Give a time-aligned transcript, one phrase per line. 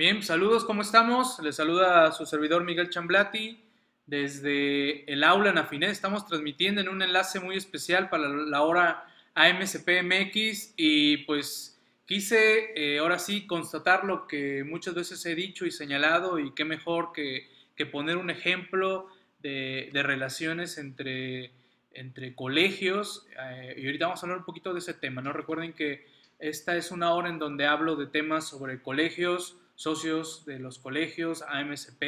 [0.00, 1.38] Bien, saludos, ¿cómo estamos?
[1.40, 3.60] Les saluda su servidor Miguel Chamblati
[4.06, 5.90] desde el aula en Afinet.
[5.90, 12.98] Estamos transmitiendo en un enlace muy especial para la hora AMCPMX y pues quise eh,
[12.98, 17.50] ahora sí constatar lo que muchas veces he dicho y señalado y qué mejor que,
[17.92, 19.06] poner un ejemplo
[19.40, 21.52] de, relaciones entre,
[21.92, 25.34] entre colegios eh, y ahorita vamos a hablar un poquito de ese tema, ¿no?
[25.34, 26.06] Recuerden que
[26.38, 31.40] esta es una hora en donde hablo de temas sobre colegios, socios de los colegios,
[31.40, 32.02] AMSP,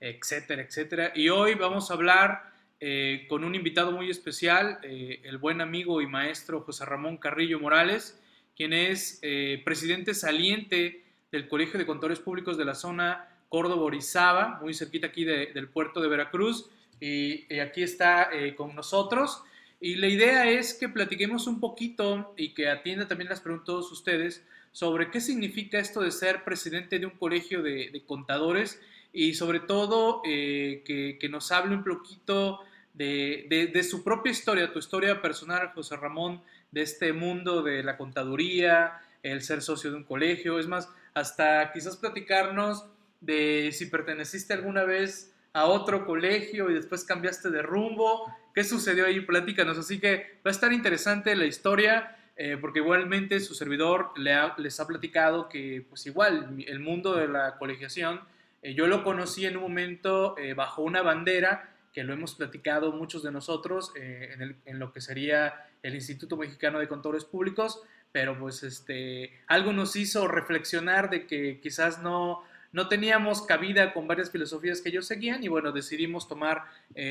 [0.00, 1.12] etcétera, etcétera.
[1.14, 2.50] Y hoy vamos a hablar
[2.80, 7.60] eh, con un invitado muy especial, eh, el buen amigo y maestro José Ramón Carrillo
[7.60, 8.18] Morales,
[8.56, 14.72] quien es eh, presidente saliente del Colegio de Contadores Públicos de la zona Córdoba-Orizaba, muy
[14.72, 19.42] cerquita aquí del puerto de Veracruz, y, y aquí está con nosotros.
[19.78, 23.72] Y la idea es que platiquemos un poquito y que atienda también las preguntas de
[23.72, 24.42] todos ustedes
[24.74, 28.80] sobre qué significa esto de ser presidente de un colegio de, contadores
[29.12, 32.58] y sobre todo eh, que, nos hable un poquito
[32.92, 39.00] de, su propia historia, tu historia personal, José Ramón, de este mundo de la contaduría,
[39.22, 42.84] el ser socio de un colegio, es más, hasta quizás platicarnos
[43.20, 49.06] de si perteneciste alguna vez a otro colegio y después cambiaste de rumbo, qué sucedió
[49.06, 54.10] ahí, platícanos, así que va a estar interesante la historia eh, porque igualmente su servidor
[54.16, 58.20] les ha platicado que, pues igual, el mundo de la colegiación,
[58.60, 62.90] eh, yo lo conocí en un momento eh, bajo una bandera, que lo hemos platicado
[62.90, 68.36] muchos de nosotros, en, en, lo que sería el Instituto Mexicano de Contadores Públicos, pero
[68.36, 74.32] pues este, algo nos hizo reflexionar de que quizás no, no teníamos cabida con varias
[74.32, 76.64] filosofías que ellos seguían y bueno, decidimos tomar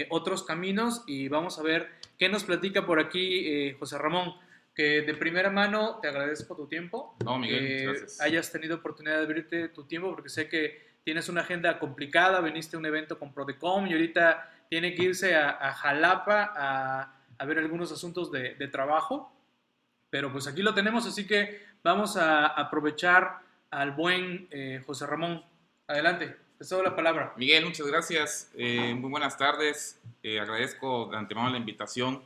[0.10, 1.88] otros caminos y vamos a ver
[2.20, 4.34] qué nos platica por aquí José Ramón
[4.74, 7.16] que de primera mano te agradezco tu tiempo.
[7.24, 8.22] No, Miguel, que gracias.
[8.22, 12.76] hayas tenido oportunidad de abrirte tu tiempo porque sé que tienes una agenda complicada, viniste
[12.76, 17.60] a un evento con Prodecom y ahorita tiene que irse a, Jalapa a, a, ver
[17.60, 19.32] algunos asuntos de, de, trabajo.
[20.10, 23.39] Pero pues aquí lo tenemos, así que vamos a aprovechar
[23.70, 25.44] al buen eh, José Ramón.
[25.88, 27.33] Adelante, te cedo la palabra.
[27.38, 28.52] Miguel, muchas gracias.
[28.56, 30.00] Eh, muy buenas tardes.
[30.22, 32.23] Eh, agradezco de antemano la invitación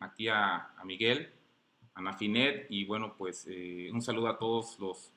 [0.00, 1.30] aquí a, Miguel,
[1.94, 5.12] a Nafinet y bueno, pues eh, un saludo a todos los,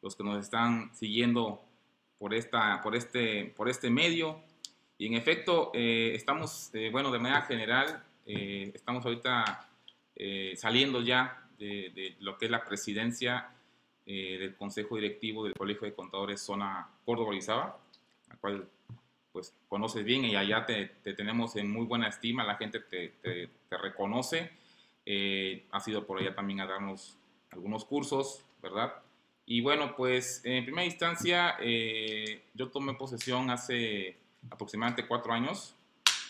[0.00, 1.62] los que nos están siguiendo
[2.18, 4.40] por, esta, por, este, por este medio.
[4.98, 9.68] Y en efecto, eh, estamos, eh, bueno, de manera general, estamos ahorita
[10.54, 13.50] saliendo ya de, lo que es la presidencia
[14.06, 17.80] del Consejo Directivo del Colegio de Contadores Zona Córdoba-Orizaba,
[18.28, 18.68] la cual
[19.32, 23.48] pues conoces bien y allá te, tenemos en muy buena estima, la gente te, te,
[23.78, 24.50] reconoce.
[25.06, 27.16] Eh, ha sido por allá también a darnos
[27.50, 28.92] algunos cursos, ¿verdad?
[29.46, 34.16] Y bueno, pues en primera instancia eh, yo tomé posesión hace
[34.50, 35.74] aproximadamente cuatro años,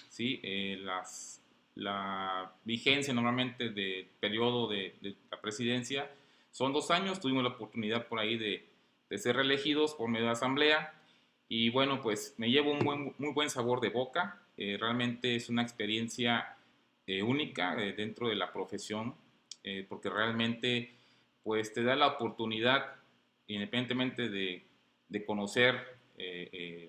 [0.09, 0.41] ¿sí?
[0.43, 1.43] Eh, las,
[1.75, 6.11] la vigencia normalmente del periodo de, de, la presidencia
[6.53, 8.67] son dos años, tuvimos la oportunidad por ahí de,
[9.11, 11.02] de ser reelegidos por medio de asamblea
[11.55, 14.41] y bueno, pues me llevo un muy buen sabor de boca.
[14.57, 16.57] Eh, realmente es una experiencia
[17.07, 19.15] eh, única eh, dentro de la profesión,
[19.87, 20.95] porque realmente
[21.43, 22.95] pues te da la oportunidad,
[23.49, 24.65] independientemente de,
[25.27, 25.77] conocer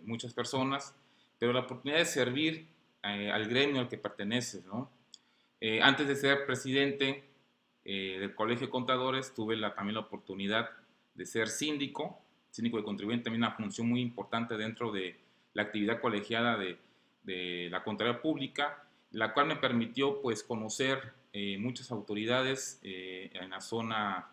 [0.06, 0.95] muchas personas,
[1.38, 2.68] pero la oportunidad de servir
[3.01, 4.90] al gremio al que perteneces, ¿no?
[5.81, 7.25] antes de ser presidente
[7.84, 10.69] del Colegio de Contadores, tuve también la oportunidad
[11.13, 12.23] de ser síndico
[12.53, 15.18] síndico de contribuyente, también una función muy importante dentro de
[15.53, 16.78] la actividad colegiada de,
[17.24, 23.50] de la Contraloría Pública, la cual me permitió pues conocer eh, muchas autoridades eh, en
[23.50, 24.28] la zona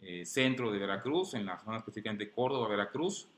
[0.00, 3.28] eh, centro de Veracruz, en la zona específicamente de Córdoba, Veracruz,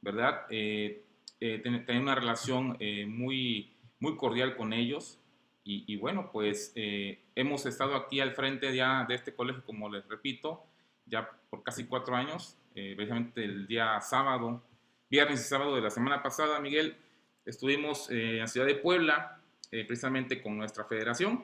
[0.00, 0.46] ¿verdad?
[0.48, 2.78] tener una relación
[3.08, 5.18] muy, muy cordial con ellos
[5.64, 10.06] y, y bueno, pues hemos estado aquí al frente ya de este colegio, como les
[10.06, 10.64] repito,
[11.06, 14.62] ya por casi cuatro años, eh, precisamente el día sábado,
[15.08, 16.94] viernes y sábado de la semana pasada, Miguel,
[17.46, 19.40] estuvimos eh, en la ciudad de Puebla,
[19.70, 21.42] eh, precisamente con nuestra federación,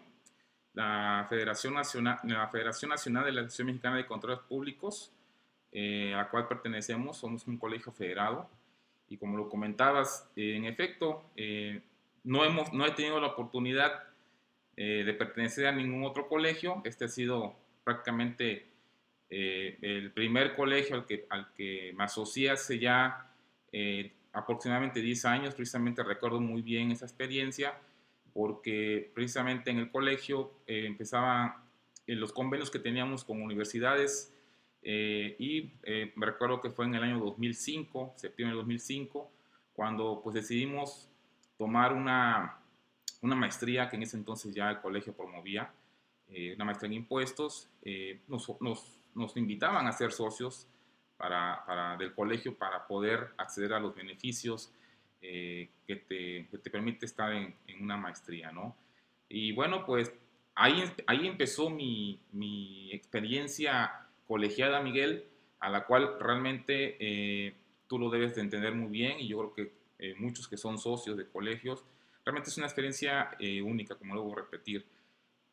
[0.74, 5.10] la Federación Nacional, la Federación Nacional de la Asociación Mexicana de Controles Públicos,
[5.74, 8.50] a la cual pertenecemos, somos un colegio federado,
[9.08, 11.24] y como lo comentabas, en efecto,
[12.24, 14.04] no, hemos, no he tenido la oportunidad
[14.76, 17.54] de pertenecer a ningún otro colegio, este ha sido
[17.84, 18.71] prácticamente
[19.34, 23.32] eh, el primer colegio al que, al que me asocié hace ya
[23.73, 27.79] eh, aproximadamente 10 años, precisamente recuerdo muy bien esa experiencia,
[28.34, 31.55] porque precisamente en el colegio eh, empezaban
[32.06, 34.32] los convenios que teníamos con universidades,
[34.82, 39.31] Eh, y eh, me recuerdo que fue en el año 2005, septiembre de 2005,
[39.75, 41.08] cuando pues decidimos
[41.56, 42.58] tomar una,
[43.20, 45.73] una maestría que en ese entonces ya el colegio promovía,
[46.29, 47.69] eh, una maestría en impuestos.
[48.26, 50.66] Nos, nos, nos, invitaban a ser socios
[51.16, 54.72] para, para, del colegio para poder acceder a los beneficios
[55.20, 58.76] que te, que, te, permite estar en, en, una maestría, ¿no?
[59.28, 60.12] Y bueno, pues
[60.54, 65.26] ahí, ahí empezó mi, mi experiencia colegiada, Miguel,
[65.60, 67.54] a la cual realmente eh,
[67.86, 70.78] tú lo debes de entender muy bien y yo creo que eh, muchos que son
[70.78, 71.84] socios de colegios,
[72.24, 74.84] realmente es una experiencia eh, única, como luego repetir.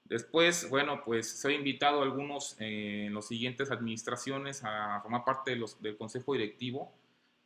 [0.09, 5.57] Después, bueno, pues soy invitado a algunos en las siguientes administraciones a formar parte de
[5.57, 6.91] los, del consejo directivo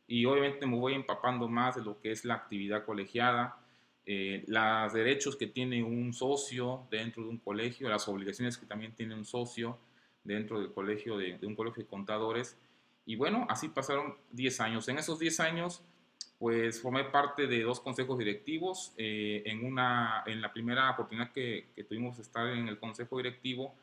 [0.06, 3.58] y obviamente me voy empapando más de lo que es la actividad colegiada,
[4.06, 9.14] los derechos que tiene un socio dentro de un colegio, las obligaciones que también tiene
[9.14, 9.78] un socio,
[10.24, 12.58] dentro del colegio, de, un colegio de contadores.
[13.06, 14.88] Y bueno, así pasaron 10 años.
[14.88, 15.82] En esos 10 años,
[16.38, 18.92] pues formé parte de dos consejos directivos.
[18.96, 23.74] Eh, en, una, en la primera oportunidad que, tuvimos de estar en el consejo directivo,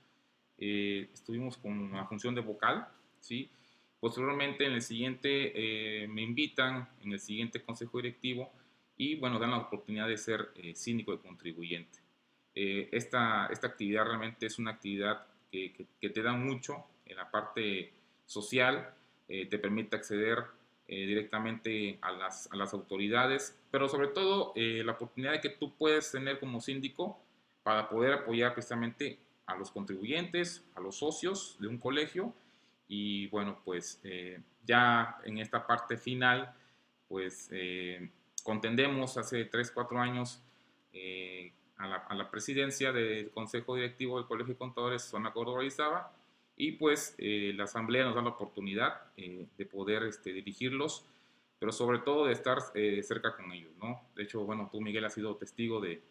[0.57, 2.88] eh, estuvimos con la función de vocal,
[3.19, 3.50] ¿sí?
[4.00, 8.51] Posteriormente, en el siguiente, eh, me invitan en el siguiente consejo directivo
[8.98, 12.00] y, bueno, dan la oportunidad de ser síndico de contribuyente.
[12.53, 17.94] esta, esta actividad realmente es una actividad que, te dan mucho en la parte
[18.25, 18.94] social,
[19.27, 20.45] te permite acceder
[20.93, 25.73] eh, directamente a las, a las, autoridades, pero sobre todo eh, la oportunidad que tú
[25.77, 27.17] puedes tener como síndico
[27.63, 32.33] para poder apoyar precisamente a los contribuyentes, a los socios de un colegio.
[32.89, 34.01] Y bueno, pues
[34.65, 36.53] ya en esta parte final,
[37.07, 37.49] pues
[38.43, 40.43] contendemos hace 3, 4 años
[41.77, 45.63] a la, presidencia del Consejo Directivo del Colegio de Contadores Zona Córdoba
[46.61, 51.03] y pues eh, la Asamblea nos da la oportunidad eh, de poder este, dirigirlos,
[51.57, 53.99] pero sobre todo de estar eh, cerca con ellos, ¿no?
[54.15, 56.03] De hecho, bueno, tú Miguel has sido testigo de,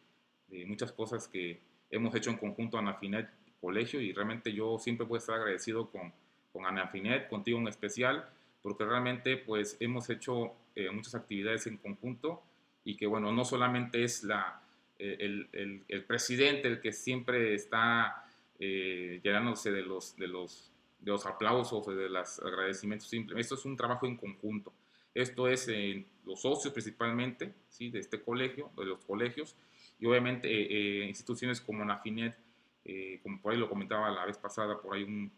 [0.49, 3.31] de muchas cosas que hemos hecho en conjunto a Anafinet
[3.61, 6.12] Colegio y realmente yo siempre voy a estar agradecido con,
[6.53, 8.29] con Anafinet, contigo en especial,
[8.61, 10.56] porque realmente pues hemos hecho
[10.93, 12.43] muchas actividades en conjunto
[12.82, 14.62] y que bueno, no solamente es la,
[14.99, 18.25] el, el, presidente el que siempre está
[18.61, 20.71] eh, llenándose de los, de, los,
[21.01, 23.41] de los aplausos, de los agradecimientos simples.
[23.41, 24.73] Esto es un trabajo en conjunto.
[25.15, 27.91] Esto es en los socios principalmente ¿sí?
[27.91, 29.57] de este colegio, de los colegios,
[29.99, 32.37] y obviamente eh, eh, instituciones como Nafinet,
[32.85, 35.31] eh, como por ahí lo comentaba la vez pasada, por ahí un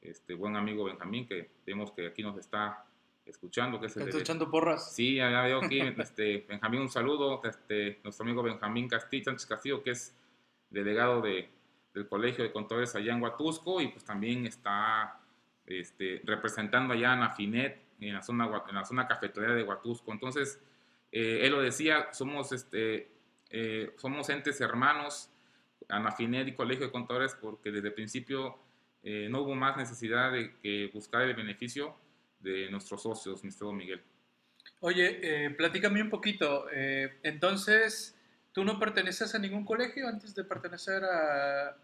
[0.00, 2.84] este, buen amigo Benjamín, que vemos que aquí nos está
[3.26, 3.78] escuchando.
[3.78, 4.94] Que es ¿Estás echando porras?
[4.94, 9.82] Sí, ya veo aquí, este, Benjamín, un saludo, este, nuestro amigo Benjamín Castillo, Sánchez Castillo,
[9.82, 10.16] que es
[10.70, 11.48] delegado de,
[11.94, 15.20] del Colegio de Contadores allá en Huatusco y pues también está
[15.66, 20.12] este, representando allá a Nafinet en la zona, en la zona cafetería de Huatusco.
[20.12, 20.60] Entonces,
[21.10, 23.10] eh, él lo decía, somos, este,
[23.50, 25.30] eh, somos entes hermanos,
[25.88, 28.58] Anafinet y Colegio de Contadores, porque desde el principio
[29.02, 31.96] eh, no hubo más necesidad de que buscar el beneficio
[32.40, 33.72] de nuestros socios, Mr.
[33.72, 34.02] Miguel.
[34.80, 36.66] Oye, eh, platícame un poquito.
[36.72, 38.17] Eh, entonces,
[38.58, 41.76] ¿tú no perteneces a ningún colegio antes de pertenecer a,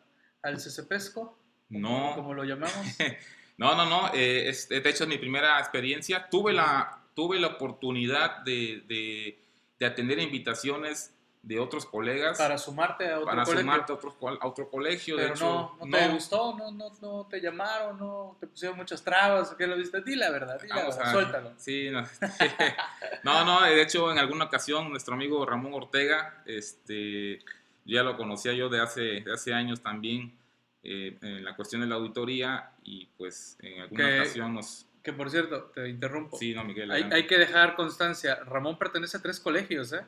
[0.43, 1.39] al CCPESCO?
[1.69, 2.15] No.
[2.17, 2.85] Como lo llamamos.
[3.59, 4.13] no, no, no.
[4.13, 6.29] Eh, es, de hecho, es mi primera experiencia.
[6.29, 9.39] Tuve la, tuve la oportunidad de, de,
[9.79, 11.14] de atender invitaciones
[11.47, 12.39] de otros colegas.
[12.39, 13.61] Para sumarte a otro para colegio.
[13.61, 15.17] sumarte a otro, a otro colegio.
[15.17, 18.77] Pero de hecho, no, no, te gustó, no, no, no te llamaron, no te pusieron
[18.79, 20.01] muchas trabas, ¿qué lo viste?
[20.01, 21.53] Di la verdad, di la Vamos verdad, a- suéltalo.
[21.59, 22.03] Sí, no,
[23.25, 27.41] no, no, de hecho en alguna ocasión nuestro amigo Ramón Ortega, este,
[27.85, 30.33] ya lo conocía yo de hace, de hace años también
[30.83, 34.87] eh, en la cuestión de la auditoría y pues en alguna Que- ocasión nos...
[35.03, 36.39] Que por cierto, te interrumpo.
[36.39, 36.91] Sí, no, Miguel.
[36.91, 40.01] hay, hay que dejar constancia, Ramón pertenece a tres colegios, ¿eh?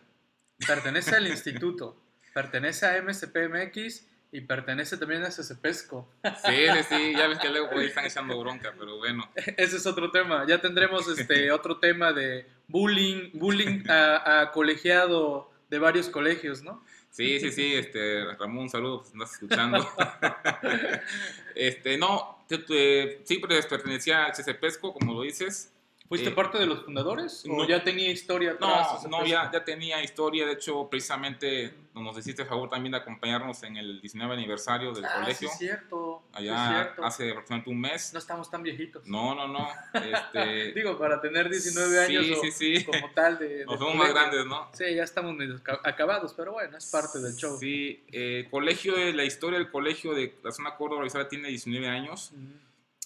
[0.67, 1.97] Pertenece al instituto,
[2.33, 6.09] pertenece a MSPMX y pertenece también a CCPESCO.
[6.45, 9.31] Sí, sí, sí, ya ves que luego por ahí están echando bronca, pero bueno.
[9.35, 10.45] Ese es otro tema.
[10.47, 16.85] Ya tendremos este otro tema de bullying, bullying a, a colegiado de varios colegios, ¿no?
[17.11, 19.89] Sí, sí, sí, este, Ramón, un saludo, pues estás escuchando.
[21.55, 25.73] este, no, te- sí, pues pertenecía al CCPESCO, como lo dices.
[26.09, 27.45] ¿Fuiste Eh, parte de los fundadores?
[27.49, 27.67] ¿O no.
[27.69, 29.09] ya tenía historia No, atrás?
[29.09, 33.63] no, ya, ya tenía historia, de hecho, precisamente nos hiciste el favor también de acompañarnos
[33.63, 36.23] en el 19 aniversario del Ah, colegio, sí es cierto.
[36.37, 37.05] sí es allá cierto.
[37.05, 38.13] hace aproximadamente un mes.
[38.13, 39.07] No estamos tan viejitos.
[39.07, 42.85] No, no, no, este, Digo, para tener 19 años Sí, o sí, sí.
[42.85, 43.65] como tal de...
[43.65, 44.69] nos de vemos más grandes, ¿no?
[44.75, 47.59] Sí, ya estamos medio ca- acabados, pero bueno, es parte del show.
[47.59, 52.31] Sí, eh, colegio, la historia del colegio de la zona Córdoba Orizaba tiene 19 años.
[52.33, 52.43] Ujú.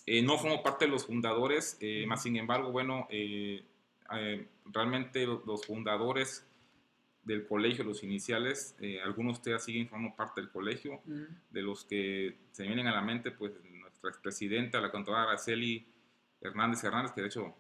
[0.07, 3.65] Eh, no formo parte de los fundadores, eh, más sin embargo, bueno, eh,
[4.67, 6.47] realmente los fundadores
[7.23, 11.01] del colegio, los iniciales, algunos de ustedes siguen formando parte del colegio,
[11.51, 15.87] de los que se vienen a la mente, pues nuestra expresidenta, la contadora Araceli
[16.41, 17.55] Hernández Hernández, que de hecho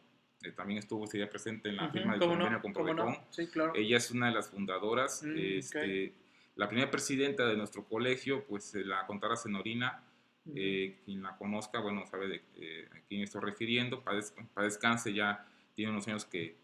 [0.56, 3.18] también estuvo día presente en la firma del convenio con Provecon.
[3.28, 3.72] Sí, claro.
[3.76, 5.22] Ella es una de las fundadoras.
[5.22, 6.14] Mm, este,
[6.56, 10.02] La primera presidenta de nuestro colegio, pues la contadora Senorina,
[10.54, 14.02] eh, quien la conozca, bueno, sabe de eh, a quién estoy refiriendo.
[14.02, 14.20] Para,
[14.64, 16.56] descanse ya tiene unos años que,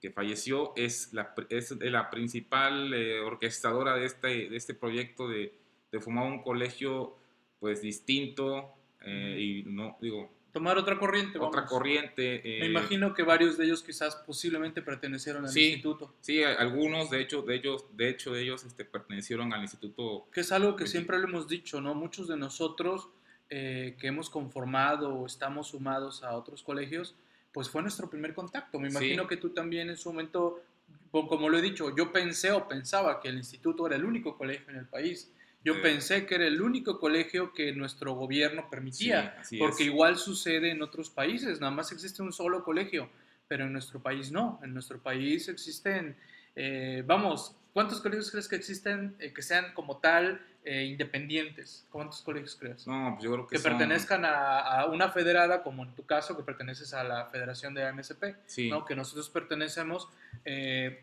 [0.00, 0.72] que falleció.
[0.76, 5.54] Es la, es la principal eh, orquestadora de este, de este proyecto de,
[5.92, 7.16] de formar un colegio
[7.58, 8.74] pues distinto
[9.06, 10.30] y no, digo...
[10.52, 11.38] Tomar otra corriente.
[11.38, 12.42] Otra corriente.
[12.44, 16.14] Me imagino que varios de ellos quizás posiblemente pertenecieron al instituto.
[16.20, 20.26] Sí, algunos de hecho de ellos, de hecho de ellos este, pertenecieron al instituto.
[20.32, 21.94] Que es algo que siempre le hemos dicho, ¿no?
[21.94, 23.10] Muchos de nosotros
[23.50, 27.16] eh, que hemos conformado o estamos sumados a otros colegios,
[27.52, 28.78] pues fue nuestro primer contacto.
[28.78, 30.62] Me imagino que tú también en su momento,
[31.10, 34.70] como lo he dicho, yo pensé o pensaba que el instituto era el único colegio
[34.70, 35.32] en el país.
[35.64, 40.80] Yo pensé que era el único colegio que nuestro gobierno permitía, porque igual sucede en
[40.80, 43.10] otros países, nada más existe un solo colegio,
[43.46, 44.58] pero en nuestro país no.
[44.62, 46.16] En nuestro país existen,
[46.56, 51.86] eh, vamos, ¿cuántos colegios crees que existen eh, que sean como tal eh, independientes?
[51.90, 52.86] ¿Cuántos colegios crees?
[52.86, 56.42] No, pues yo creo que, que pertenezcan a, una federada, como en tu caso, que
[56.42, 58.24] perteneces a la Federación de AMSP,
[58.68, 58.84] ¿no?
[58.84, 60.08] que nosotros pertenecemos
[60.44, 61.02] eh,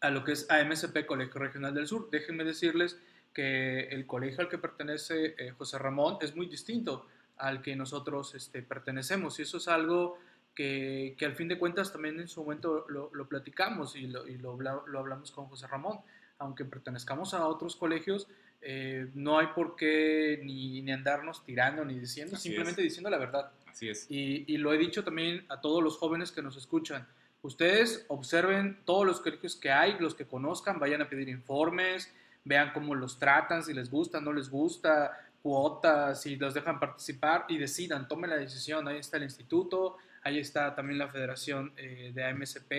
[0.00, 2.10] a lo que es AMSP, Colegio Regional del Sur.
[2.10, 2.98] Déjenme decirles
[3.32, 7.06] que el colegio al que pertenece eh, José Ramón es muy distinto
[7.36, 10.18] al que nosotros este, pertenecemos, y eso es algo
[10.54, 14.26] que, que, al fin de cuentas también en su momento lo, lo platicamos y, lo,
[14.26, 16.00] y lo, lo hablamos con José Ramón.
[16.38, 18.26] Aunque pertenezcamos a otros colegios,
[18.62, 23.50] eh, no hay por qué ni, ni, andarnos tirando ni diciendo, simplemente diciendo la verdad.
[23.66, 24.06] Así es.
[24.10, 27.06] Y, y, lo he dicho también a todos los jóvenes que nos escuchan.
[27.42, 32.12] Ustedes observen todos los colegios que hay, los que conozcan, vayan a pedir informes,
[32.44, 37.46] vean cómo los tratan, si les gusta, no les gusta, cuotas, si los dejan participar
[37.48, 38.86] y decidan, tomen la decisión.
[38.88, 42.72] Ahí está el instituto, ahí está también la Federación eh, de AMSP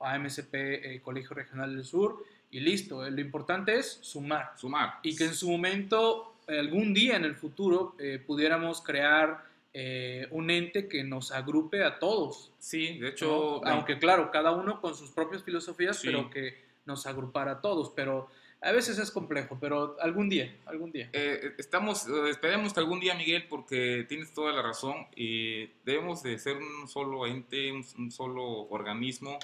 [0.00, 3.08] AMSP eh, Colegio Regional del Sur y listo.
[3.08, 4.52] Lo importante es sumar.
[4.56, 4.98] Sumar.
[5.02, 10.50] Y que en su momento, algún día en el futuro, eh, pudiéramos crear eh, un
[10.50, 12.52] ente que nos agrupe a todos.
[12.58, 13.64] Sí, de hecho.
[13.64, 17.92] Aunque claro, cada uno con sus propias filosofías, pero que nos agrupara a todos.
[17.94, 18.28] Pero
[18.60, 21.08] a veces es complejo, pero algún día, algún día.
[21.12, 25.06] Eh, estamos, esperemos algún día, Miguel, porque tienes toda la razón.
[25.14, 29.38] y debemos de ser un solo ente, un, un solo organismo.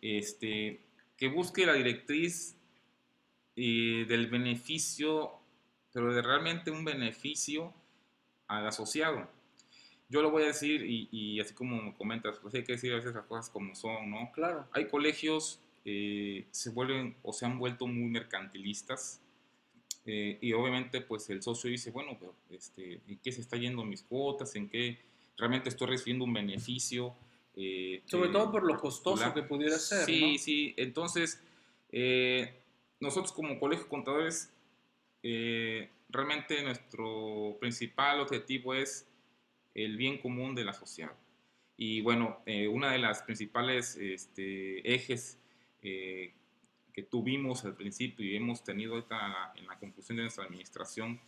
[0.00, 0.78] Este,
[1.16, 2.56] que busque la directriz
[3.56, 5.32] del beneficio,
[5.92, 7.72] pero de realmente un beneficio
[8.48, 9.28] al asociado.
[10.08, 13.14] Yo lo voy a decir, y, así como comentas, pues hay que decir a veces
[13.14, 14.30] las cosas como son, ¿no?
[14.32, 14.68] Claro.
[14.72, 19.20] Hay colegios eh, se vuelven o se han vuelto muy mercantilistas,
[20.06, 23.84] eh, y obviamente pues el socio dice, bueno, pero este, ¿en qué se está yendo
[23.84, 24.54] mis cuotas?
[24.54, 24.98] ¿En qué
[25.36, 27.14] realmente estoy recibiendo un beneficio?
[27.56, 30.04] Eh, Sobre todo por lo costoso que pudiera ser.
[30.04, 30.74] Sí, sí.
[30.76, 31.42] Entonces,
[31.90, 32.54] eh,
[33.00, 34.52] nosotros como colegio de contadores,
[35.22, 39.08] eh, realmente nuestro principal objetivo es
[39.74, 41.16] el bien común del asociado.
[41.78, 45.38] Y bueno, una de las principales este, ejes
[45.82, 51.20] que tuvimos al principio y hemos tenido ahorita en la conclusión de nuestra administración,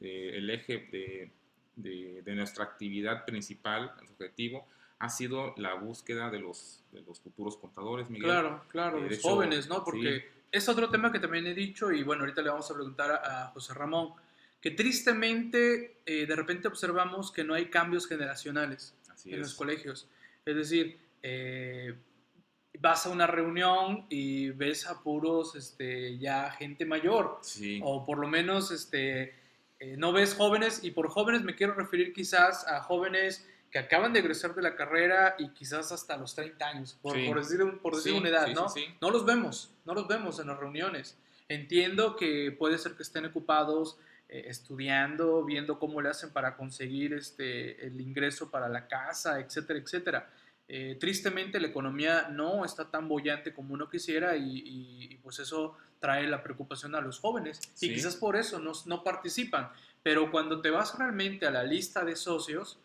[0.00, 1.30] el eje de,
[1.76, 4.66] de, de, nuestra actividad principal, el objetivo,
[5.00, 8.30] ha sido la búsqueda de los, de los futuros contadores, Miguel.
[8.30, 9.82] Claro, claro, eh, los jóvenes, ¿no?
[9.82, 13.10] Porque es otro tema que también he dicho y bueno, ahorita le vamos a preguntar
[13.10, 14.12] a, José Ramón,
[14.60, 20.06] que tristemente eh, de repente observamos que no hay cambios generacionales en los colegios.
[20.44, 21.94] Es decir, eh,
[22.78, 27.80] vas a una reunión y ves a puros este, ya gente mayor, sí.
[27.82, 29.34] o por lo menos este,
[29.96, 34.20] no ves jóvenes, y por jóvenes me quiero referir quizás a jóvenes que acaban de
[34.20, 38.28] egresar de la carrera y quizás hasta los 30 años, por, decir, por decir una
[38.28, 38.66] edad, ¿no?
[39.00, 41.16] No los vemos, no los vemos en las reuniones.
[41.48, 43.98] Entiendo que puede ser que estén ocupados
[44.28, 49.78] eh, estudiando, viendo cómo le hacen para conseguir este, el ingreso para la casa, etcétera,
[49.78, 50.30] etcétera.
[50.68, 56.26] Eh, tristemente la economía no está tan bollante como uno quisiera y, pues eso trae
[56.28, 59.70] la preocupación a los jóvenes y quizás por eso no, no participan.
[60.02, 62.78] Pero cuando te vas realmente a la lista de socios,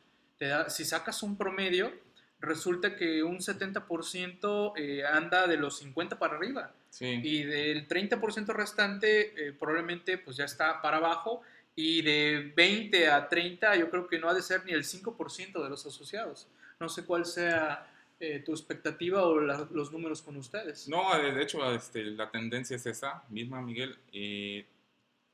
[0.67, 1.91] si sacas un promedio,
[2.39, 6.73] resulta que un 70% eh, anda de los 50 para arriba.
[6.99, 11.41] Y del 30% restante eh, probablemente pues ya está para abajo
[11.75, 15.61] y de 20 a 30 yo creo que no ha de ser ni el 5%
[15.61, 16.47] de los asociados.
[16.79, 17.85] No sé cuál sea
[18.17, 20.87] eh, tu expectativa o los números con ustedes.
[20.87, 23.97] No, de hecho este, la tendencia es esa misma, Miguel.
[24.13, 24.65] Eh,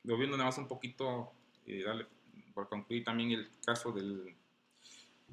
[0.02, 1.32] viendo nada más un poquito,
[1.64, 2.06] eh, darle,
[2.52, 4.34] por concluir también el caso del...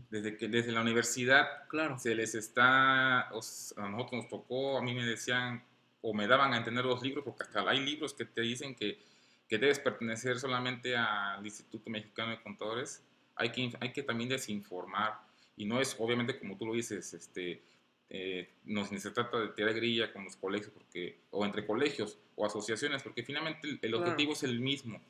[0.10, 2.00] Desde que desde la universidad claro.
[2.00, 5.64] se les está, a nosotros nos tocó, a mí me decían
[6.02, 9.00] o me daban a entender los libros, porque hasta hay libros que te dicen que,
[9.48, 13.04] que debes pertenecer solamente al Instituto Mexicano de Contadores.
[13.36, 15.20] Hay que, hay que también desinformar
[15.60, 17.62] y no es, obviamente, como tú lo dices, este,
[18.10, 22.46] eh, no, se trata de tirar grilla con los colegios porque, o entre colegios o
[22.46, 25.02] asociaciones, porque finalmente el, objetivo es el mismo.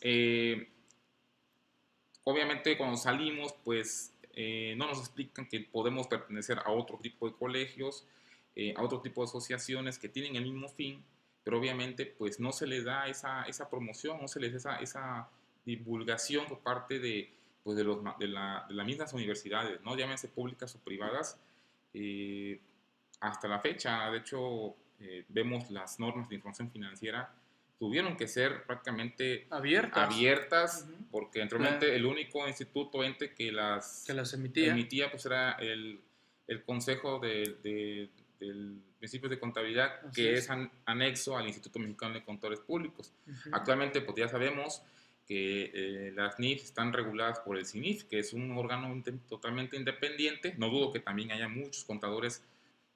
[0.00, 0.66] Eh,
[2.24, 7.34] obviamente cuando salimos, pues eh, no nos explican que podemos pertenecer a otro tipo de
[7.34, 8.06] colegios,
[8.74, 11.04] a otro tipo de asociaciones que tienen el mismo fin,
[11.44, 14.76] pero obviamente pues no se les da esa, esa promoción, no se les da esa,
[14.78, 15.28] esa
[15.66, 17.30] divulgación por parte de,
[17.62, 19.96] pues de, los, de, la, de, las mismas universidades, ¿no?
[19.96, 21.38] llámense públicas o privadas,
[21.92, 22.60] eh,
[23.20, 27.32] hasta la fecha, de hecho, eh, vemos las normas de información financiera
[27.78, 34.14] tuvieron que ser prácticamente abiertas, abiertas porque anteriormente el único instituto ente que las, que
[34.14, 34.72] las emitía.
[34.72, 36.00] emitía pues era el,
[36.46, 40.48] el Consejo de, de, del Principios de Contabilidad, que es,
[40.86, 43.12] anexo al Instituto Mexicano de Contadores Públicos.
[43.52, 44.82] Actualmente, pues ya sabemos,
[45.26, 50.54] que eh, las NIF están reguladas por el CINIF, que es un órgano totalmente independiente.
[50.56, 52.42] No dudo que también haya muchos contadores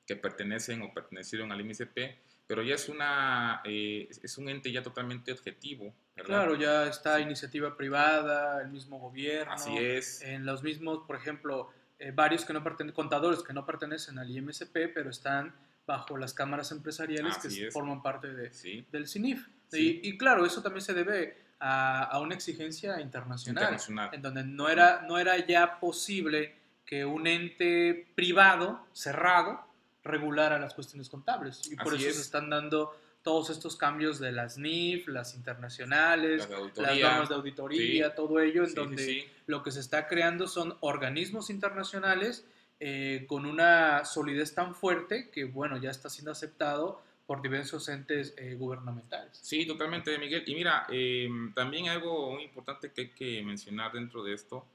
[0.07, 2.17] que pertenecen o pertenecieron al MSP,
[2.51, 5.95] pero ya es, una, eh, es un ente ya totalmente objetivo.
[6.17, 9.53] Claro, ya está iniciativa privada, el mismo gobierno.
[9.53, 10.21] Así es.
[10.23, 14.29] En los mismos, por ejemplo, eh, varios que no pertenecen, contadores que no pertenecen al
[14.29, 15.55] IMSP, pero están
[15.87, 18.51] bajo las cámaras empresariales que forman parte de,
[18.91, 19.47] del CINIF.
[19.71, 23.79] Y, y, claro, eso también se debe a, una exigencia internacional,
[24.11, 29.70] en donde no era, no era ya posible que un ente privado, cerrado,
[30.05, 31.71] regulara las cuestiones contables.
[31.71, 36.99] Y por eso se están dando todos estos cambios de las NIF, las internacionales, las
[36.99, 42.45] normas de auditoría, todo ello, en donde lo que se está creando son organismos internacionales
[42.79, 48.35] eh, con una solidez tan fuerte que, bueno, ya está siendo aceptado por diversos entes
[48.39, 49.39] eh, gubernamentales.
[49.41, 50.43] Sí, totalmente, Miguel.
[50.47, 54.67] Y mira, em, también algo muy importante que hay que mencionar dentro de esto,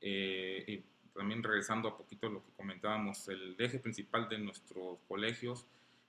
[0.00, 0.82] eh, y
[1.14, 5.66] también regresando a poquito a lo que comentábamos, el eje principal de nuestros colegios,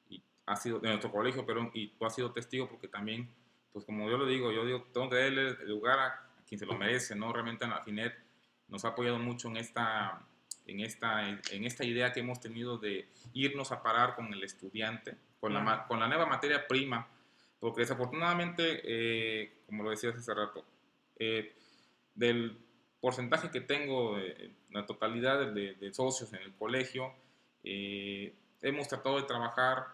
[0.09, 3.29] y ha sido, de nuestro colegio, pero y tú has sido testigo porque también,
[3.71, 6.65] pues como yo lo digo, yo digo, tengo que darle el lugar a, quien se
[6.65, 7.31] lo merece, ¿no?
[7.31, 8.13] Realmente la FINET
[8.67, 10.21] nos ha apoyado mucho en esta,
[10.67, 15.17] en esta, en esta idea que hemos tenido de irnos a parar con el estudiante,
[15.39, 17.07] con, la, con la nueva materia prima,
[17.59, 20.65] porque desafortunadamente, eh, como lo decías hace rato,
[21.17, 21.55] eh,
[22.13, 22.57] del
[23.03, 27.13] porcentaje que tengo, de, la totalidad de, socios en el colegio,
[27.65, 29.87] eh, hemos tratado de trabajar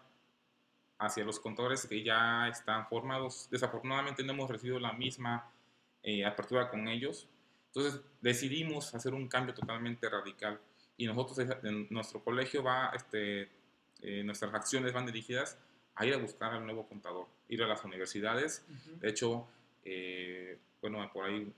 [1.00, 3.48] hacia los contadores que ya están formados.
[3.50, 5.50] Desafortunadamente no hemos recibido la misma
[6.26, 7.28] apertura con ellos.
[7.74, 10.60] Entonces decidimos hacer un cambio totalmente radical
[10.98, 13.50] y nosotros en nuestro colegio va este,
[14.02, 15.58] eh, nuestras acciones van dirigidas
[15.95, 18.65] a ir a buscar al nuevo contador, ir a las universidades.
[19.00, 19.48] De hecho,
[19.84, 21.52] eh, bueno, por ahí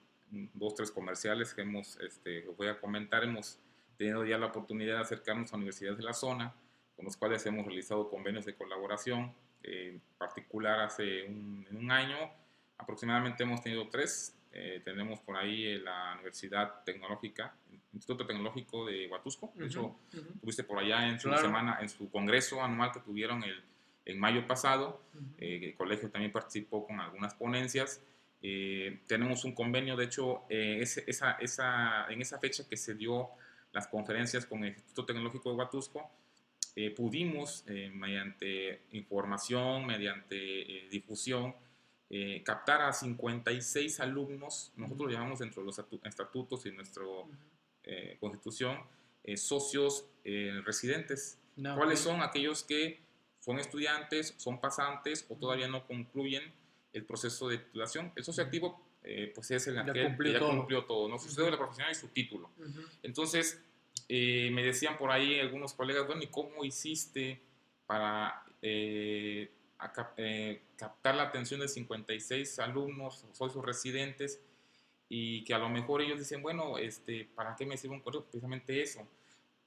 [0.53, 3.59] dos, tres comerciales que hemos, este, voy a comentar, hemos
[3.97, 6.53] tenido ya la oportunidad de acercarnos a universidades de la zona,
[6.95, 12.17] con los cuales hemos realizado convenios de colaboración, en particular hace un, en un año
[12.77, 14.35] aproximadamente hemos tenido tres.
[14.53, 17.53] Eh, tenemos por ahí la Universidad Tecnológica
[17.93, 19.51] Instituto Tecnológico de Huatusco.
[19.55, 19.95] De hecho,
[20.39, 23.61] tuviste por allá en su semana, en su congreso anual que tuvieron el,
[24.05, 25.01] en mayo pasado.
[25.37, 28.01] Eh, el colegio también participó con algunas ponencias.
[28.41, 33.29] Eh, tenemos un convenio, de hecho, eh, esa, esa, en esa fecha que se dio
[33.71, 36.09] las conferencias con el Instituto Tecnológico de Huatusco,
[36.95, 41.53] pudimos, mediante información, mediante difusión,
[42.45, 47.27] captar a 56 alumnos, nosotros lo llamamos dentro de los estatutos y nuestro
[47.83, 48.77] eh, constitución
[49.23, 51.39] eh, socios eh, residentes.
[51.55, 52.99] ¿Cuáles son aquellos que
[53.39, 56.43] son estudiantes, son pasantes o todavía no concluyen
[56.93, 58.11] el proceso de titulación?
[58.15, 58.87] El socio activo
[59.33, 61.17] pues es el que ya cumplió todo, ¿no?
[61.17, 62.51] Su de la profesional y su título.
[63.01, 63.59] Entonces,
[64.07, 67.41] me decían por ahí algunos colegas, bueno, ¿y cómo hiciste
[67.85, 68.43] para
[70.75, 74.39] captar la atención de 56 alumnos, socios residentes?
[75.13, 78.23] y que a lo mejor ellos dicen, bueno, este, ¿para qué me sirve un colegio?
[78.23, 79.05] Precisamente eso.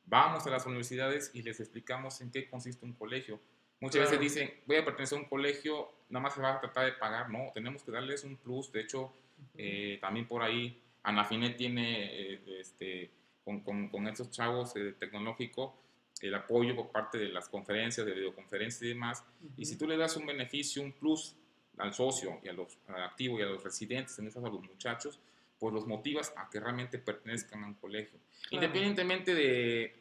[0.06, 3.38] Vamos a las universidades y les explicamos en qué consiste un colegio.
[3.84, 6.86] Muchas veces dicen, voy a pertenecer a un colegio, nada más se va a tratar
[6.86, 7.30] de pagar.
[7.30, 8.70] No, tenemos que darles un plus.
[8.72, 9.12] De hecho,
[9.56, 13.10] Eh, también por ahí, Anafinet tiene, eh, este,
[13.44, 15.72] con, con, con, estos chavos eh, tecnológicos,
[16.20, 19.22] el apoyo por parte de las conferencias, de videoconferencias y demás.
[19.22, 19.52] Uh -huh.
[19.58, 21.36] Y si tú le das un beneficio, un plus
[21.78, 25.20] al socio y a los activos y a los residentes, en esas a los muchachos,
[25.58, 28.18] pues los motivas a que realmente pertenezcan a un colegio.
[28.18, 28.54] Claro.
[28.56, 29.92] Independientemente de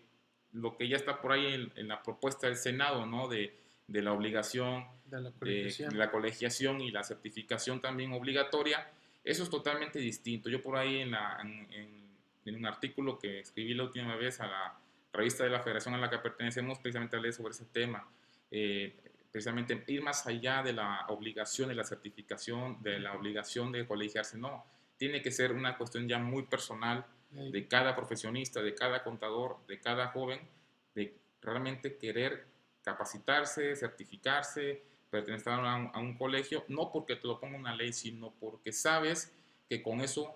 [0.53, 3.27] lo que ya está por ahí en, en la propuesta del Senado, ¿no?
[3.27, 8.89] De, de la obligación de la, de, de la, colegiación y la certificación también obligatoria,
[9.23, 10.49] eso es totalmente distinto.
[10.49, 12.03] Yo por ahí en, la, en,
[12.45, 14.77] en, un artículo que escribí la última vez a la
[15.13, 18.05] revista de la federación a la que pertenecemos, precisamente hablé sobre ese tema.
[18.51, 18.93] Eh,
[19.31, 24.37] precisamente ir más allá de la obligación de la certificación, de la obligación de colegiarse,
[24.37, 24.65] no.
[24.97, 29.79] Tiene que ser una cuestión ya muy personal de cada profesionista, de cada contador, de
[29.79, 30.39] cada joven,
[30.93, 32.45] de realmente querer
[32.83, 37.93] capacitarse, certificarse, pertenecer a un, a un, colegio, no porque te lo ponga una ley,
[37.93, 39.31] sino porque sabes
[39.69, 40.33] que con eso,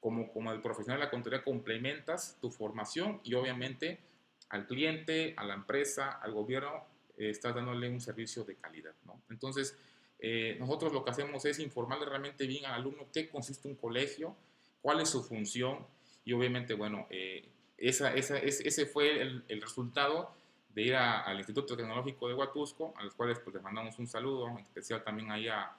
[0.00, 4.00] como, como el profesional de la contaduría, complementas tu formación y obviamente
[4.48, 6.84] al cliente, a la empresa, al gobierno,
[7.16, 8.94] eh, estás dándole un servicio de calidad.
[9.04, 9.20] ¿no?
[9.30, 9.76] Entonces,
[10.18, 14.36] eh, nosotros lo que hacemos es informarle realmente bien al alumno qué consiste un colegio,
[14.80, 15.84] cuál es su función
[16.24, 20.34] y obviamente, bueno, eh, esa, esa, ese fue el, el resultado
[20.76, 24.06] de ir a, al Instituto Tecnológico de Huatusco, a los cuales pues les mandamos un
[24.06, 25.74] saludo, en especial también ahí a,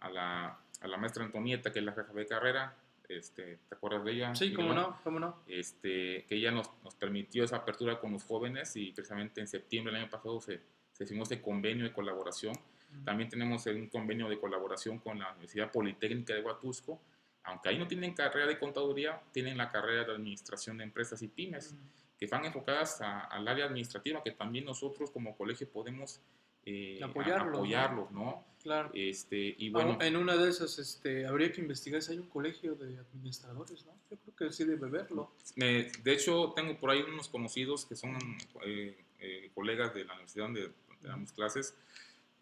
[0.00, 2.74] a, la, a la maestra Antonieta, que es la jefa de carrera,
[3.08, 4.34] este, ¿te acuerdas de ella?
[4.34, 5.36] Sí, cómo no, cómo no.
[5.46, 9.92] Este, que ella nos, nos, permitió esa apertura con los jóvenes y precisamente en septiembre
[9.92, 10.60] del año pasado se,
[10.90, 12.56] se firmó ese convenio de colaboración.
[12.56, 13.04] Uh -huh.
[13.04, 17.00] También tenemos un convenio de colaboración con la Universidad Politécnica de Huatusco,
[17.44, 21.28] aunque ahí no tienen carrera de contaduría, tienen la carrera de administración de empresas y
[21.28, 21.72] pymes.
[21.72, 26.20] Uh -huh que van enfocadas a, al área administrativa, que también nosotros como colegio podemos
[26.66, 28.24] eh, apoyarlos, apoyarlos, ¿no?
[28.24, 28.44] ¿no?
[28.62, 28.90] Claro.
[28.92, 32.74] Este, y bueno, en una de esas este, habría que investigar si hay un colegio
[32.74, 33.94] de administradores, ¿no?
[34.10, 35.32] Yo creo que sí debe verlo.
[35.56, 38.18] Me, de hecho, tengo por ahí unos conocidos que son
[38.66, 41.74] eh, eh, colegas de la universidad donde damos clases,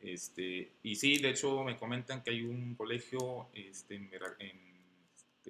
[0.01, 4.68] este, y sí, de hecho me comentan que hay un colegio este, en, en,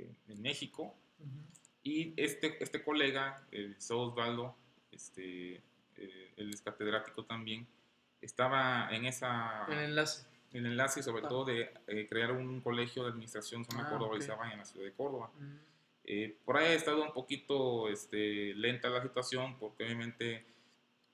[0.03, 1.59] este, en México, uh -huh
[1.89, 4.55] y este, este colega, el Osvaldo,
[4.93, 5.55] este,
[5.97, 7.67] eh, él es catedrático también,
[8.21, 9.65] estaba en esa...
[9.69, 10.27] En el enlace.
[10.53, 11.29] En el enlace, sobre ah.
[11.29, 14.29] todo de eh, crear un colegio de administración zona ah, Córdoba okay.
[14.29, 15.31] y en la ciudad de Córdoba.
[15.39, 15.57] Mm.
[16.05, 20.45] Eh, por ahí ha estado un poquito este, lenta la situación porque obviamente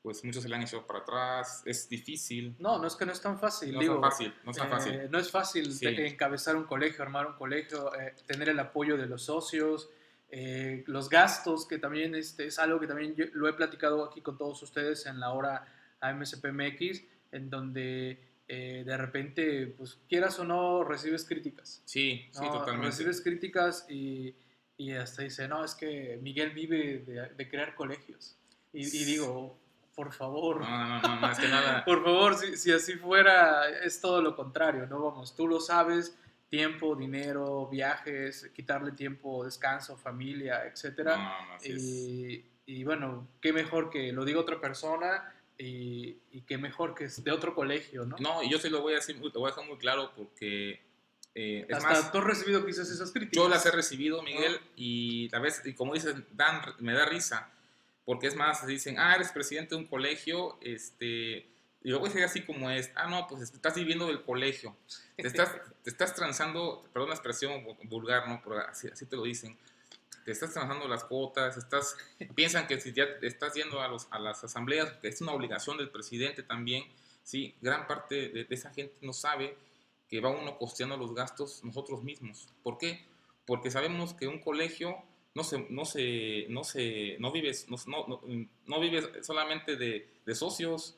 [0.04, 2.54] pues muchos se le han hecho para atrás, es difícil.
[2.58, 3.72] No, no es que no es tan fácil.
[3.72, 4.92] No digo, es tan fácil, no es tan fácil.
[4.92, 5.86] Eh, no es fácil sí.
[5.86, 9.88] encabezar un colegio, armar un colegio, eh, tener el apoyo de los socios,
[10.28, 14.20] eh, los gastos, que también este, es algo que también yo lo he platicado aquí
[14.20, 15.66] con todos ustedes en la hora
[16.00, 21.80] AMSPMX, en donde de repente, pues quieras o no, recibes críticas.
[21.86, 22.40] Sí, ¿no?
[22.40, 22.88] sí, totalmente.
[22.88, 24.36] Recibes críticas y,
[24.76, 28.36] y, hasta dice, no, es que Miguel vive de, de crear colegios.
[28.70, 29.58] Y, y, digo,
[29.94, 30.60] por favor.
[30.60, 31.84] No, no, no, más que nada.
[31.86, 35.02] por favor, si, si así fuera, es todo lo contrario, ¿no?
[35.02, 36.16] Vamos, tú lo sabes
[36.48, 41.16] tiempo, dinero, viajes, quitarle tiempo, descanso, familia, etcétera.
[41.16, 46.94] No, y, y, bueno, qué mejor que lo diga otra persona y, y, qué mejor
[46.94, 48.16] que es de otro colegio, ¿no?
[48.20, 50.80] No, y yo se lo voy a decir, lo voy a dejar muy claro porque
[51.34, 53.36] eh, es Hasta más, tú has recibido quizás esas críticas.
[53.36, 57.50] Yo las he recibido, Miguel, y a veces, y como dices, dan, me da risa,
[58.04, 61.48] porque es más, dicen, ah, eres presidente de un colegio, este
[61.84, 64.74] y luego es así como es, ah, no, pues estás viviendo del colegio,
[65.16, 68.40] te estás, te estás transando, perdón la expresión vulgar, ¿no?
[68.42, 69.58] Pero así, así, te lo dicen,
[70.24, 71.94] te estás transando las cuotas, estás,
[72.34, 75.76] piensan que si ya estás yendo a, los, a las asambleas, que es una obligación
[75.76, 76.84] del presidente también,
[77.22, 79.54] sí, gran parte de, de esa gente no sabe
[80.08, 82.48] que va uno costeando los gastos nosotros mismos.
[82.62, 83.04] ¿Por qué?
[83.44, 85.02] Porque sabemos que un colegio
[85.34, 88.22] no se, no se, no se, no vives, no, no,
[88.66, 90.96] no vives solamente de, de socios,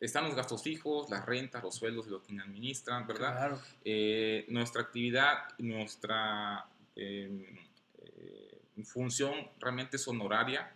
[0.00, 3.32] están los gastos fijos, las rentas, los sueldos de los que administran, ¿verdad?
[3.32, 3.60] Claro.
[3.84, 7.58] Eh, nuestra actividad, nuestra eh,
[7.98, 10.72] eh, función realmente es honoraria,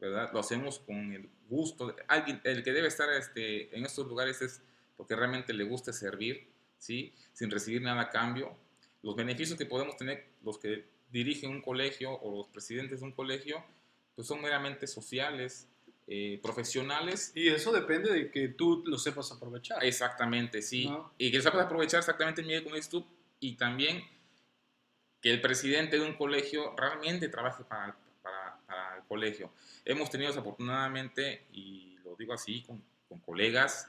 [0.00, 0.30] ¿verdad?
[0.32, 1.94] Lo hacemos con el gusto.
[2.08, 4.62] Alguien, el que debe estar este, en estos lugares es
[4.96, 7.14] porque realmente le gusta servir, ¿sí?
[7.34, 8.56] Sin recibir nada a cambio.
[9.02, 13.12] Los beneficios que podemos tener los que dirigen un colegio o los presidentes de un
[13.12, 13.62] colegio,
[14.16, 15.68] pues son meramente sociales,
[16.08, 17.32] eh, profesionales.
[17.34, 19.84] Y eso depende de que tú lo sepas aprovechar.
[19.84, 20.86] Exactamente, sí.
[20.88, 21.12] ¿No?
[21.18, 23.06] Y que lo sepas aprovechar exactamente, Miguel, como dices tú.
[23.38, 24.02] Y también
[25.20, 29.52] que el presidente de un colegio realmente trabaje para, para, para el colegio.
[29.84, 33.88] Hemos tenido desafortunadamente, y lo digo así, con, con colegas,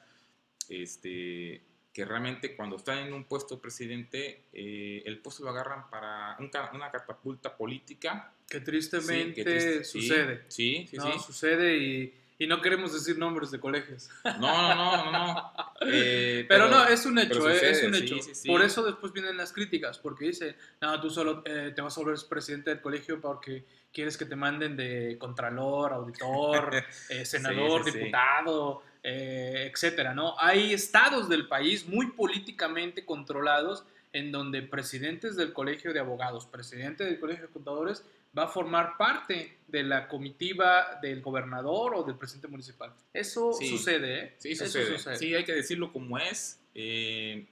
[0.70, 1.62] este,
[1.94, 6.36] que realmente cuando están en un puesto presidente, eh, el puesto lo agarran para
[6.74, 8.34] una catapulta política.
[8.50, 10.46] Que tristemente sucede.
[10.48, 11.20] Sí, sí, sí.
[11.24, 14.10] Sucede y, y, no queremos decir nombres de colegios.
[14.24, 15.54] No, no, no, no.
[15.86, 18.16] Eh, pero, no, es un hecho, eh, es un hecho.
[18.48, 22.18] Por eso después vienen las críticas, porque dice, no, tú solo te vas a volver
[22.30, 26.86] presidente del colegio porque quieres que te manden de contralor, auditor,
[27.26, 30.36] senador, diputado eh, etcétera, ¿no?
[30.40, 37.04] Hay estados del país muy políticamente controlados en donde presidentes del colegio de abogados, presidente
[37.04, 38.06] del colegio de contadores,
[38.38, 42.94] va a formar parte de la comitiva del gobernador o del presidente municipal.
[43.12, 44.36] Eso sucede, ¿eh?
[44.38, 45.18] Sí, sucede.
[45.18, 46.62] Sí, hay que decirlo como es.
[46.74, 47.46] Eh,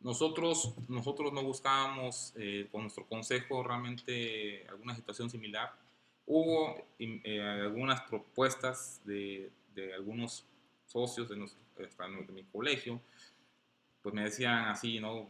[0.00, 5.72] nosotros, nosotros no buscábamos eh, con nuestro consejo realmente alguna situación similar.
[6.26, 6.86] Hubo
[7.64, 9.50] algunas propuestas de,
[9.86, 10.46] de algunos
[10.86, 13.00] socios de, nuestro, de mi colegio,
[14.02, 15.28] pues me decían así, ¿no?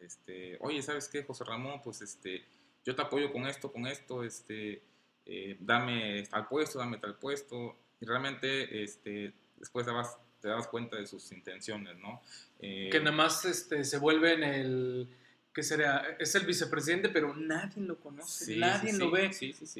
[0.00, 1.80] Este, Oye, ¿sabes qué, José Ramón?
[1.82, 2.44] Pues este,
[2.84, 4.82] yo te apoyo con esto, con esto, este,
[5.26, 7.76] eh, dame tal puesto, dame tal puesto.
[8.00, 12.22] Y realmente este, después te das, te das cuenta de sus intenciones, ¿no?
[12.60, 15.08] Eh, que nada más este, se vuelven el
[15.52, 19.30] que sería, es el vicepresidente, pero nadie lo conoce, nadie lo ve.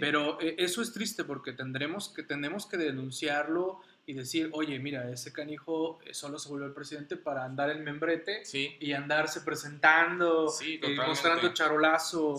[0.01, 3.81] pero eh, eso es triste porque tendremos que, tenemos que denunciarlo
[4.11, 7.85] y decir, oye, mira, ese canijo eh, solo se volvió el presidente para andar en
[7.85, 12.35] membrete y andarse presentando, eh, mostrando charolazo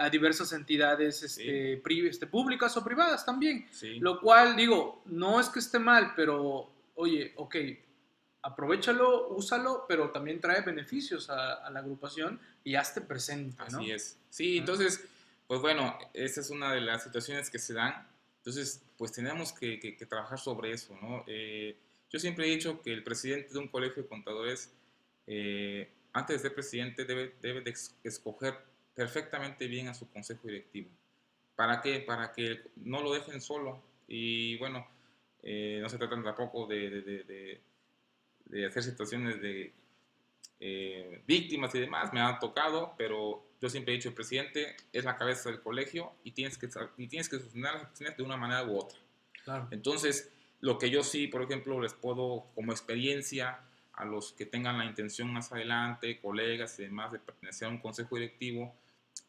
[0.00, 1.74] a diversas entidades este,
[2.08, 3.68] este, públicas o privadas también.
[3.98, 7.56] Lo cual, digo, no es que esté mal, pero, oye, ok,
[8.40, 13.62] aprovechalo, úsalo, pero también trae beneficios a, la agrupación y hazte presente.
[13.62, 14.18] Así es.
[14.30, 15.04] Sí, entonces,
[15.46, 18.08] pues bueno, esa es una de las situaciones que se dan.
[18.40, 21.24] Entonces, pues tenemos que, trabajar sobre eso, ¿no?
[21.26, 21.76] Eh,
[22.10, 24.72] yo siempre he dicho que el presidente de un colegio de contadores,
[25.26, 28.54] eh, antes de ser presidente, debe, debe de escoger
[28.94, 30.88] perfectamente bien a su consejo directivo.
[31.54, 32.00] ¿Para qué?
[32.00, 33.82] Para que no lo dejen solo.
[34.08, 34.86] Y bueno,
[35.42, 37.60] eh, no se trata tampoco de
[38.50, 39.72] de hacer situaciones de
[40.60, 45.04] eh, víctimas y demás, me han tocado, pero yo siempre he dicho, el presidente es
[45.04, 46.68] la cabeza del colegio y tienes que,
[46.98, 48.98] y tienes que sostener las acciones de una manera u otra.
[49.70, 53.60] Entonces, lo que yo sí, por ejemplo, les puedo, como experiencia,
[53.94, 57.78] a los que tengan la intención más adelante, colegas y demás, de pertenecer a un
[57.78, 58.74] consejo directivo,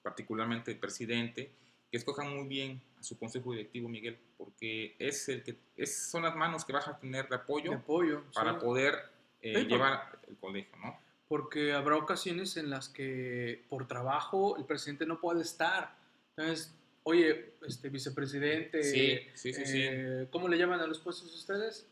[0.02, 1.52] particularmente el presidente,
[1.90, 6.24] que escojan muy bien a su consejo directivo, Miguel, porque es el que es, son
[6.24, 8.96] las manos que vas a tener de apoyo, apoyo para poder
[9.42, 10.98] eh, llevar el colegio, ¿no?
[11.32, 15.96] Porque habrá ocasiones en las que por trabajo el presidente no puede estar.
[16.36, 21.88] Entonces, oye, este vicepresidente, sí, sí, sí, eh, ¿cómo le llaman a los puestos ustedes?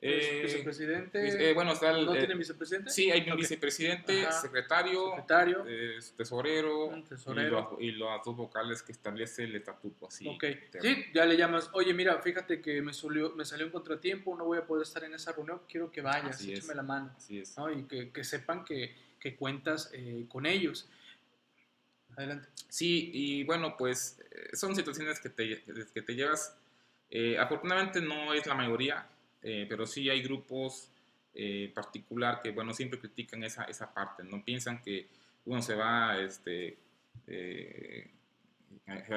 [0.00, 1.50] Eh, vicepresidente.
[1.50, 2.90] Eh, bueno, está ¿No tiene vicepresidente?
[2.90, 5.64] Sí, hay un vicepresidente, secretario, secretario
[6.16, 10.06] tesorero, Y, los dos vocales que establece el estatuto.
[10.06, 10.44] Así, ok,
[10.80, 14.44] sí, ya le llamas, oye, mira, fíjate que me salió, me salió un contratiempo, no
[14.44, 17.12] voy a poder estar en esa reunión, quiero que vayas, échame la mano.
[17.16, 17.56] Así es.
[17.76, 20.88] Y que, que sepan que, que cuentas eh, con ellos.
[22.16, 22.48] Adelante.
[22.68, 24.20] Sí, y bueno, pues
[24.52, 26.56] son situaciones que te, que te llevas.
[27.40, 29.08] afortunadamente no es la mayoría,
[29.42, 30.90] eh, pero sí hay grupos
[31.34, 34.44] eh, particular que, bueno, siempre critican esa, esa parte, ¿no?
[34.44, 35.06] Piensan que
[35.44, 36.78] uno se va, este,
[37.26, 38.10] eh,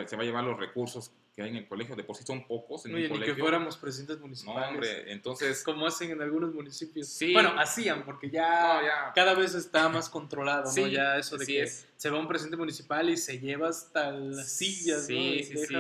[0.06, 2.46] se va a llevar los recursos que hay en el colegio, de por sí son
[2.46, 4.62] pocos en Oye, ni que fuéramos presidentes municipales.
[4.62, 5.64] No, hombre, entonces...
[5.66, 7.08] Como hacen en algunos municipios.
[7.08, 7.34] Sí.
[7.34, 10.88] Bueno, hacían, porque ya, cada vez está más controlado, ¿no?
[10.88, 15.06] Ya eso de que se va un presidente municipal y se lleva hasta las sillas,
[15.06, 15.60] sí, ¿no?
[15.62, 15.76] sí, sí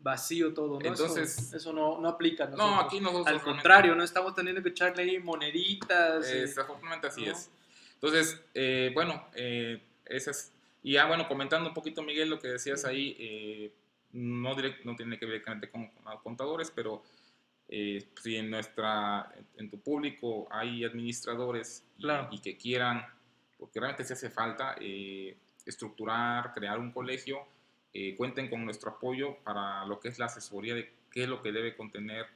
[0.00, 0.86] vacío todo, ¿no?
[0.86, 2.46] Entonces, eso, no, no, aplica.
[2.46, 3.26] No, aquí nosotros.
[3.26, 6.30] Al contrario, no estamos teniendo que echarle ahí moneditas.
[6.30, 7.50] Desafortunadamente así es.
[7.94, 10.52] Entonces, eh, bueno, eh, esas.
[10.82, 13.72] Y ya, bueno, comentando un poquito, Miguel, lo que decías ahí, eh,
[14.12, 15.90] no, direct, no tiene que ver directamente con,
[16.22, 17.02] contadores, pero
[17.68, 21.84] eh, si en, nuestra, en tu público hay administradores
[22.30, 23.04] y, que quieran,
[23.58, 24.76] porque realmente se hace falta,
[25.66, 27.44] estructurar, crear un colegio
[27.94, 31.42] eh, cuenten con nuestro apoyo para lo que es la asesoría de qué es lo
[31.42, 32.26] que debe contener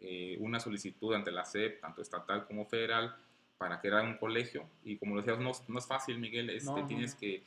[0.00, 3.16] eh, una solicitud ante la SEP, tanto estatal como federal,
[3.58, 4.68] para crear un colegio.
[4.84, 7.42] Y como decías, no, no es fácil, Miguel, este, tienes que,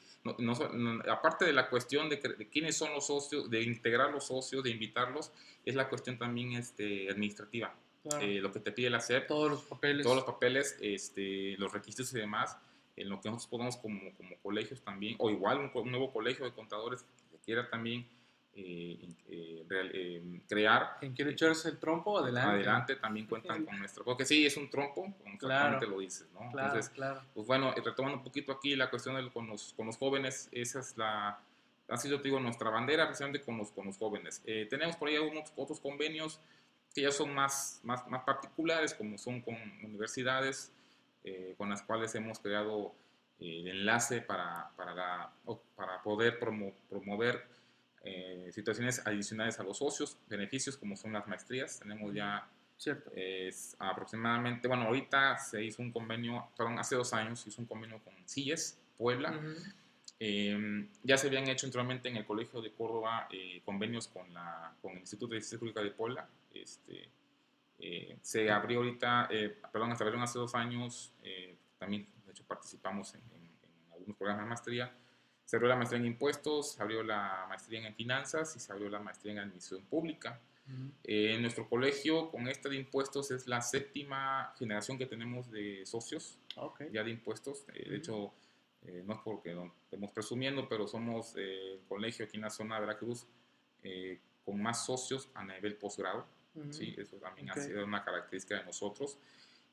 [1.10, 2.20] aparte de la cuestión de,
[2.52, 5.32] quiénes son los socios, de integrar los socios, de invitarlos,
[5.66, 7.76] es la cuestión también este, administrativa.
[8.22, 11.72] Eh, lo que te pide la SEP, todos los papeles, todos los papeles, este, los
[11.72, 12.58] requisitos y demás,
[12.96, 16.46] en lo que nosotros podamos como, como colegios también, o igual un, un nuevo colegio
[16.46, 17.06] de contadores
[17.50, 18.08] quiera también
[18.56, 20.98] eh, eh, real- eh, crear.
[21.00, 22.52] Quien quiere echarse el trompo, adelante.
[22.52, 25.80] Adelante también cuentan con nuestro, porque sí, es un trompo, como Claro.
[25.88, 26.52] lo dices, ¿no?
[26.52, 27.22] Claro, Entonces, claro.
[27.34, 30.48] pues bueno, y retomando un poquito aquí la cuestión del- con, los, con los jóvenes,
[30.52, 31.40] esa es la,
[31.88, 34.44] ha sido, digo, nuestra bandera precisamente con los, con los jóvenes.
[34.46, 36.40] Eh, tenemos por ahí algunos otros convenios
[36.94, 40.72] que ya son más, más, más particulares, como son con universidades,
[41.24, 42.92] eh, con las cuales hemos creado eh,
[43.40, 45.32] el enlace para, para, la-
[45.76, 47.46] para poder promo- promover
[48.04, 51.80] eh, situaciones adicionales a los socios, beneficios como son las maestrías.
[51.80, 52.48] Tenemos ya
[52.78, 53.12] Cierto.
[53.16, 57.68] es aproximadamente, bueno, ahorita se hizo un convenio, perdón, hace dos años se hizo un
[57.68, 59.32] convenio con CIES, Puebla.
[59.32, 59.54] Ujú.
[60.22, 64.74] Eh, ya se habían hecho anteriormente en el Colegio de Córdoba eh, convenios con, la,
[64.82, 66.28] con el Instituto de Ciencias Públicas de Puebla.
[66.54, 67.10] Este,
[67.80, 72.44] eh, se abrió ahorita, eh, perdón, se abrieron hace dos años, eh, también de hecho
[72.46, 74.96] participamos en, en- en algunos programas de maestría.
[75.46, 78.88] Se abrió la maestría en impuestos, se abrió la maestría en finanzas y se abrió
[78.90, 80.40] la maestría en administración pública.
[81.04, 85.84] Eh, en nuestro colegio, con este de impuestos, es la séptima generación que tenemos de
[85.88, 86.84] socios Ok.
[86.92, 87.66] ya de impuestos.
[87.74, 88.32] Eh, de hecho,
[88.84, 92.76] eh, no es porque no estemos presumiendo, pero somos el colegio aquí en la zona
[92.76, 93.26] de Veracruz
[94.46, 96.28] con más socios a nivel posgrado.
[96.54, 96.72] Ujú.
[96.74, 96.94] ¿sí?
[96.98, 97.58] Eso también Ok.
[97.58, 99.18] ha sido una característica de nosotros.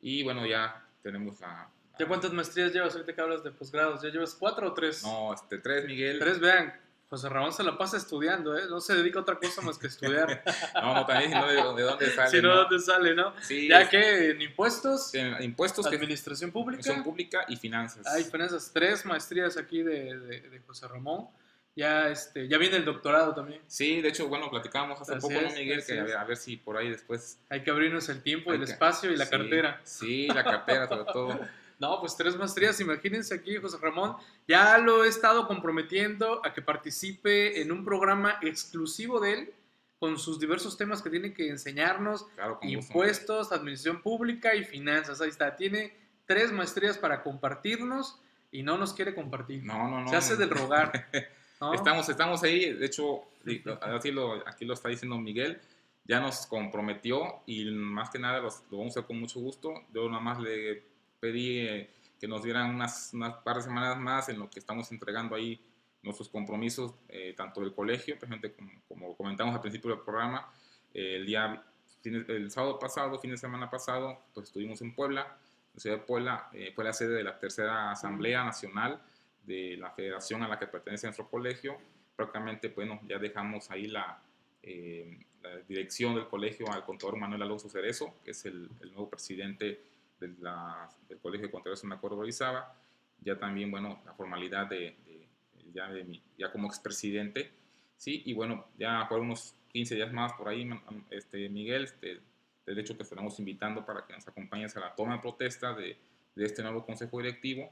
[0.00, 1.68] Y bueno, ya tenemos la...
[1.98, 4.02] ¿Ya cuántas maestrías llevas ahorita que hablas de posgrados?
[4.02, 5.02] ¿Ya llevas cuatro o tres?
[5.02, 6.18] No, este, tres, Miguel.
[6.18, 6.74] Tres, vean.
[7.08, 8.62] José Ramón se la pasa estudiando, ¿eh?
[8.68, 10.42] No se dedica a otra cosa más que estudiar.
[10.74, 12.30] No, no, también no, de, de dónde sale.
[12.30, 12.54] si no, ¿no?
[12.62, 13.32] ¿dónde sale, no?
[13.40, 18.04] Sí, Ya es- que en impuestos, en impuestos que administración pública, son pública y finanzas.
[18.08, 21.28] hay finanzas, tres maestrías aquí de, de- de José Ramón.
[21.76, 23.60] Ya, este, ya viene el doctorado también.
[23.68, 25.84] Sí, de hecho, bueno, platicábamos hace Así poco, ¿no, Miguel?
[25.86, 28.64] Que a ver, a ver si por ahí después Hay que abrirnos el tiempo, el
[28.64, 29.80] que- espacio y la Sí, cartera.
[29.84, 31.38] Sí, la cartera sobre todo.
[31.78, 34.16] No, pues tres maestrías, imagínense aquí, José Ramón.
[34.48, 39.54] Ya lo he estado comprometiendo a que participe en un programa exclusivo de él,
[39.98, 45.20] con sus diversos temas que tiene que enseñarnos, Claro, impuestos, administración pública y finanzas.
[45.20, 45.94] Ahí está, tiene
[46.26, 49.64] tres maestrías para compartirnos y no nos quiere compartir.
[49.64, 50.08] No, no, no.
[50.08, 50.38] Se hace no.
[50.40, 51.08] del rogar.
[51.60, 51.72] ¿no?
[51.74, 55.60] Estamos, estamos ahí, de hecho, lo, aquí lo está diciendo Miguel,
[56.04, 59.72] ya nos comprometió y más que nada los- lo vamos a hacer con mucho gusto.
[59.92, 60.82] Yo nada más le
[61.26, 64.90] pedí eh, que nos dieran unas, unas par de semanas más en lo que estamos
[64.92, 65.60] entregando ahí
[66.02, 70.48] nuestros compromisos, eh, tanto del colegio, precisamente como, como comentamos al principio del programa,
[70.94, 71.64] eh, el día,
[72.04, 75.36] el sábado pasado, fin de semana pasado, pues estuvimos en Puebla,
[75.74, 79.02] la ciudad de Puebla, eh, fue la sede de la tercera Asamblea Nacional
[79.44, 81.76] de la federación a la que pertenece nuestro colegio.
[82.14, 84.22] Prácticamente, bueno, ya dejamos ahí la,
[84.62, 89.10] eh, la dirección del colegio al contador Manuel Alonso Cerezo, que es el, el nuevo
[89.10, 89.82] presidente
[90.20, 92.74] de la- del Colegio de Contadores en Acuerdo Orizaba.
[93.20, 95.26] Ya también, bueno, la formalidad de, de-
[95.72, 97.50] ya, de mi- ya como expresidente.
[97.96, 100.68] Sí, y bueno, ya por unos 15 días más por ahí,
[101.10, 102.20] este, Miguel, este,
[102.66, 105.96] de hecho que estaremos invitando para que nos acompañes a la toma de protesta de,
[106.34, 107.70] de este nuevo consejo directivo.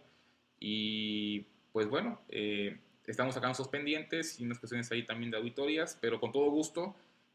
[0.60, 5.98] Y pues bueno, eh, estamos sacando esos pendientes y unas cuestiones ahí también de auditorías,
[6.00, 6.94] pero con todo gusto,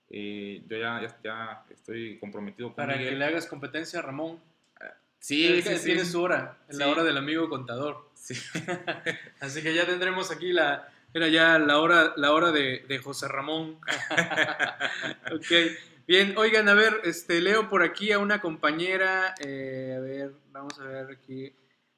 [0.10, 3.10] eh, yo ya, ya, ya estoy comprometido con para Miguel.
[3.13, 4.39] que le hagas competencia a Ramón.
[5.19, 5.86] Sí, que sí.
[5.86, 8.10] tiene su hora, en la hora del amigo contador.
[8.13, 8.36] Sí.
[9.39, 13.27] Así que ya tendremos aquí la, era ya la hora, la hora de, de José
[13.27, 13.79] Ramón.
[15.36, 15.51] ok,
[16.08, 20.79] bien, oigan, a ver, este, leo por aquí a una compañera, eh, a ver, vamos
[20.79, 21.53] a ver aquí,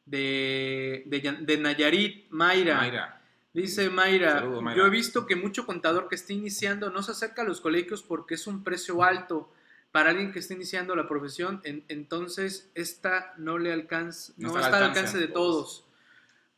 [0.05, 2.77] de, de, Nayarit, Mayra.
[2.77, 3.21] Mayra,
[3.53, 4.77] Dice Mayra, Saludos, Mayra.
[4.77, 8.01] yo he visto que mucho contador que está iniciando no se acerca a los colegios
[8.01, 9.51] porque es un precio alto
[9.91, 14.77] para alguien que está iniciando la profesión, en- entonces esta no le alcanza, no, está,
[14.77, 15.85] al alcance de todos.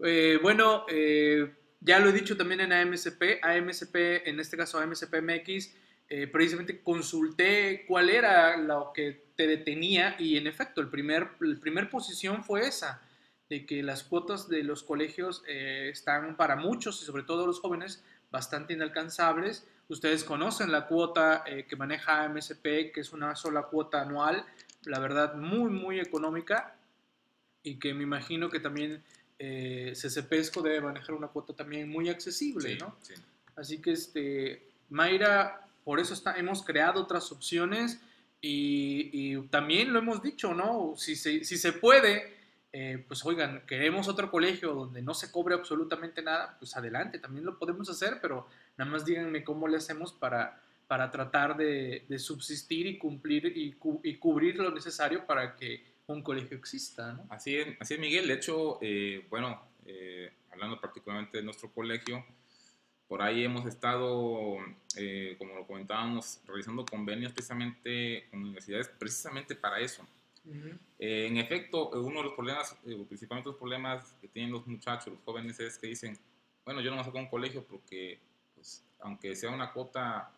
[0.04, 3.96] Eh, bueno, eh, ya lo he dicho también en AMSP, AMSP,
[4.28, 5.74] en este caso AMSP MX,
[6.10, 11.60] eh, precisamente consulté cuál era lo que te detenía y en efecto, el primer, el
[11.60, 13.02] primer posición fue esa,
[13.50, 17.60] de que las cuotas de los colegios eh, están para muchos y sobre todo los
[17.60, 19.68] jóvenes bastante inalcanzables.
[19.90, 24.46] Ustedes conocen la cuota eh, que maneja AMSP, que es una sola cuota anual,
[24.86, 26.76] la verdad muy, muy económica
[27.64, 29.04] y que me imagino que también
[29.40, 32.96] eh, CCPESCO debe manejar una cuota también muy accesible, Sí, ¿no?
[33.02, 33.14] sí.
[33.56, 38.00] Así que, este, Mayra, por eso está, hemos creado otras opciones
[38.42, 40.94] y, y también lo hemos dicho, ¿no?
[40.98, 42.33] Si se, si se puede,
[42.74, 47.46] eh, pues oigan, queremos otro colegio donde no se cobre absolutamente nada, pues adelante, también
[47.46, 48.48] lo podemos hacer, pero
[48.78, 54.02] nada más díganme cómo le hacemos para, para tratar de, subsistir y cumplir y, cu-
[54.04, 57.26] y cubrir lo necesario para que un colegio exista, ¿no?
[57.30, 58.28] Así es, así es, Miguel.
[58.28, 62.26] De hecho, eh, bueno, eh, hablando particularmente de nuestro colegio,
[63.08, 64.58] Por ahí hemos estado,
[64.98, 70.04] eh, como lo comentábamos, realizando convenios precisamente con universidades, precisamente para eso.
[71.00, 75.14] Eh, en efecto, uno de los problemas, eh, principalmente los problemas que tienen los muchachos,
[75.14, 76.18] los jóvenes, es que dicen,
[76.66, 78.20] bueno, yo no me saco un colegio porque,
[78.56, 80.32] pues, aunque sea una cuota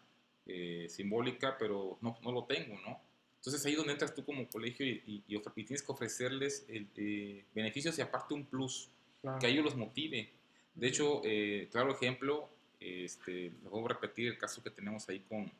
[0.87, 3.01] simbólica, pero no, no, lo tengo, ¿no?
[3.37, 7.97] Entonces ahí es donde entras tú como colegio y, y, tienes que ofrecerles el, beneficios
[7.97, 8.91] y aparte un plus,
[9.39, 10.29] que a ellos los motive.
[10.75, 11.23] De hecho,
[11.71, 12.47] claro ejemplo,
[12.79, 15.51] este, les voy a repetir el caso que tenemos ahí con,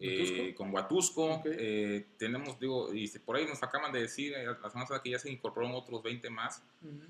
[0.00, 1.42] eh, con Huatusco.
[1.44, 5.10] Eh, tenemos, digo, y por ahí nos acaban de decir eh, la semana pasada que
[5.10, 6.62] ya se incorporaron otros 20 más.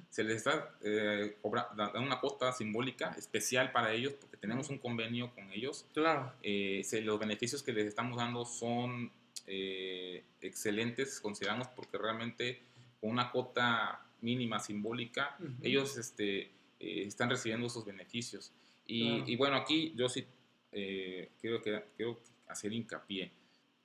[0.08, 5.52] Se les está dando una cuota simbólica especial para ellos porque tenemos un convenio con
[5.52, 5.86] ellos.
[5.94, 6.32] Claro.
[6.42, 9.12] los beneficios que les estamos dando son
[9.46, 12.60] excelentes, consideramos, porque realmente
[13.00, 18.52] con una cuota mínima simbólica, ellos este, están recibiendo esos beneficios.
[18.92, 20.24] Y, bueno, aquí yo sí
[20.72, 22.18] eh, quiero, que, quiero
[22.52, 23.32] hacer hincapié.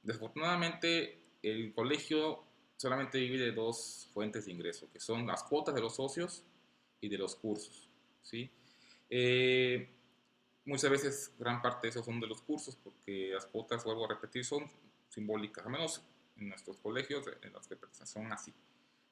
[0.01, 2.43] Desafortunadamente, el colegio
[2.77, 6.43] solamente vive de dos fuentes de ingreso, que son las cuotas de los socios
[7.01, 7.89] y de los cursos.
[8.21, 8.49] ¿sí?
[9.09, 9.89] Eh,
[10.65, 14.09] muchas veces gran parte de esos son de los cursos, porque las cuotas, vuelvo a
[14.09, 14.67] repetir, son
[15.09, 16.01] simbólicas, al menos
[16.37, 18.53] en nuestros colegios, en las que son así.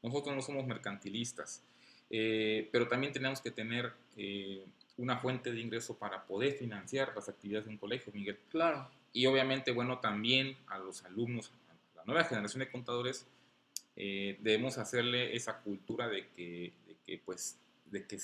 [0.01, 1.63] Nosotros no somos mercantilistas,
[2.09, 3.93] eh, pero también tenemos que tener
[4.97, 8.37] una fuente de ingreso para poder financiar las actividades de un colegio, Miguel.
[8.49, 8.89] Claro.
[9.13, 13.27] Y obviamente, bueno, también a los alumnos, a la nueva generación de contadores,
[13.95, 18.17] eh, debemos hacerle esa cultura de que, de que, pues, de que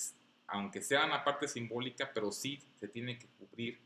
[0.48, 3.78] aunque sea una parte simbólica, pero sí se tiene que cubrir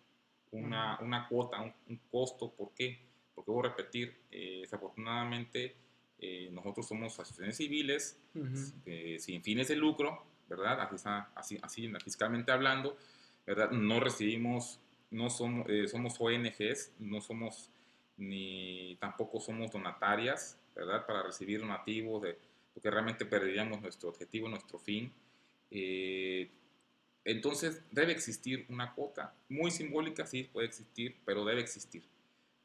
[0.52, 2.52] una, una cuota, un, costo.
[2.52, 3.00] ¿Por qué?
[3.36, 5.76] Porque voy a repetir, eh, desafortunadamente,
[6.20, 8.18] eh, nosotros somos asociaciones civiles
[9.20, 10.90] sin fines de lucro, ¿verdad?
[11.36, 12.98] Así, así, fiscalmente hablando,
[13.46, 13.72] ¿verdad?
[13.72, 14.80] No recibimos,
[15.14, 17.70] no somos, eh, somos ONGs, no somos
[18.18, 21.06] ni tampoco somos donatarias, ¿verdad?
[21.06, 22.26] Para recibir donativos,
[22.74, 25.12] porque realmente perderíamos nuestro objetivo, nuestro fin.
[25.72, 26.50] Eh,
[27.26, 32.04] entonces debe existir una cuota, muy simbólica, sí, puede existir, pero debe existir,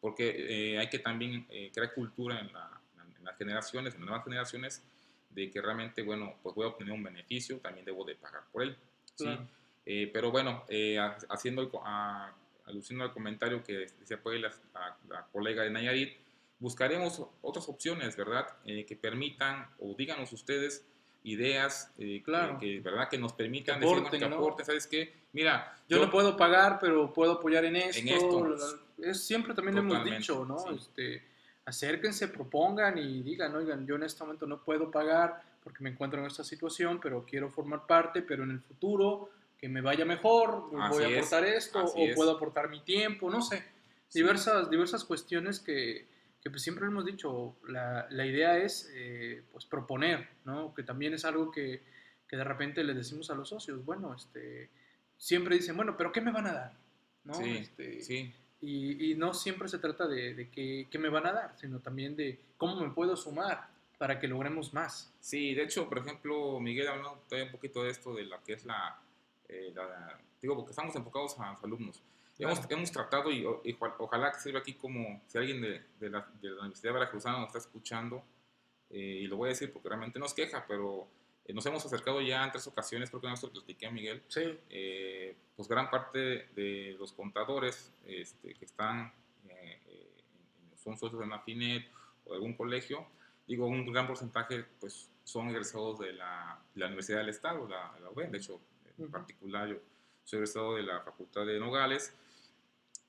[0.00, 4.82] porque eh, hay que también crear cultura en, en las generaciones, en las nuevas generaciones,
[5.30, 8.62] de que realmente, bueno, pues voy a obtener un beneficio, también debo de pagar por
[8.62, 8.76] él.
[9.14, 9.28] ¿sí?
[9.90, 10.98] Eh, pero bueno, eh,
[11.30, 12.30] haciendo, a,
[12.66, 14.52] aludiendo al comentario que decía pues la,
[15.08, 16.12] la, colega de Nayarit,
[16.58, 18.46] buscaremos otras opciones, ¿verdad?
[18.66, 20.86] Eh, que permitan, o díganos ustedes,
[21.22, 21.90] ideas
[22.22, 22.58] claro.
[22.58, 23.08] que, ¿verdad?
[23.08, 24.20] que nos permitan que aporten,
[24.58, 25.14] que ¿sabes qué?
[25.32, 27.98] Mira, yo, no puedo pagar, pero puedo apoyar en esto.
[27.98, 28.80] En esto.
[28.98, 30.70] Es, siempre también lo hemos dicho, ¿no?
[30.70, 31.22] Este,
[31.64, 36.20] acérquense, propongan y digan, oigan, yo en este momento no puedo pagar porque me encuentro
[36.20, 40.70] en esta situación, pero quiero formar parte, pero en el futuro que me vaya mejor,
[40.70, 43.64] voy a aportar esto o puedo aportar mi tiempo, no sé.
[44.14, 46.06] Diversas, diversas cuestiones que,
[46.40, 50.72] que pues siempre hemos dicho, la, la idea es eh, pues proponer, ¿no?
[50.74, 51.82] Que también es algo que,
[52.28, 54.70] que, de repente le decimos a los socios, bueno, este,
[55.16, 56.72] siempre dicen, bueno, pero ¿qué me van a dar?
[57.24, 57.34] ¿no?
[57.34, 58.32] Sí, este, sí.
[58.60, 62.38] Y, no siempre se trata de, de qué, me van a dar, sino también de
[62.56, 65.12] cómo me puedo sumar para que logremos más.
[65.20, 68.54] Sí, de hecho, por ejemplo, Miguel habló todavía un poquito de esto, de lo que
[68.54, 69.00] es la,
[69.48, 69.74] eh,
[70.40, 72.02] digo, porque estamos enfocados a los alumnos.
[72.38, 76.50] Hemos, hemos, tratado, y, ojalá que sirva aquí como si alguien de, de, la, de
[76.50, 78.22] la, Universidad de Veracruzana nos está escuchando,
[78.90, 81.08] eh, y lo voy a decir porque realmente nos queja, pero
[81.48, 83.90] eh, nos hemos acercado ya en tres ocasiones, creo que no se lo platiqué a
[83.90, 84.22] Miguel.
[84.28, 84.58] Sí.
[84.68, 89.12] Eh, pues gran parte de los contadores este, que están,
[89.48, 89.80] eh,
[90.76, 91.88] son socios de Nafinet
[92.26, 93.06] o de algún colegio,
[93.46, 98.10] digo, un gran porcentaje pues son egresados de la, la Universidad del Estado, la, la
[98.10, 98.60] UB, de hecho,
[98.98, 99.76] en particular yo
[100.24, 102.12] soy egresado de la Facultad de Nogales.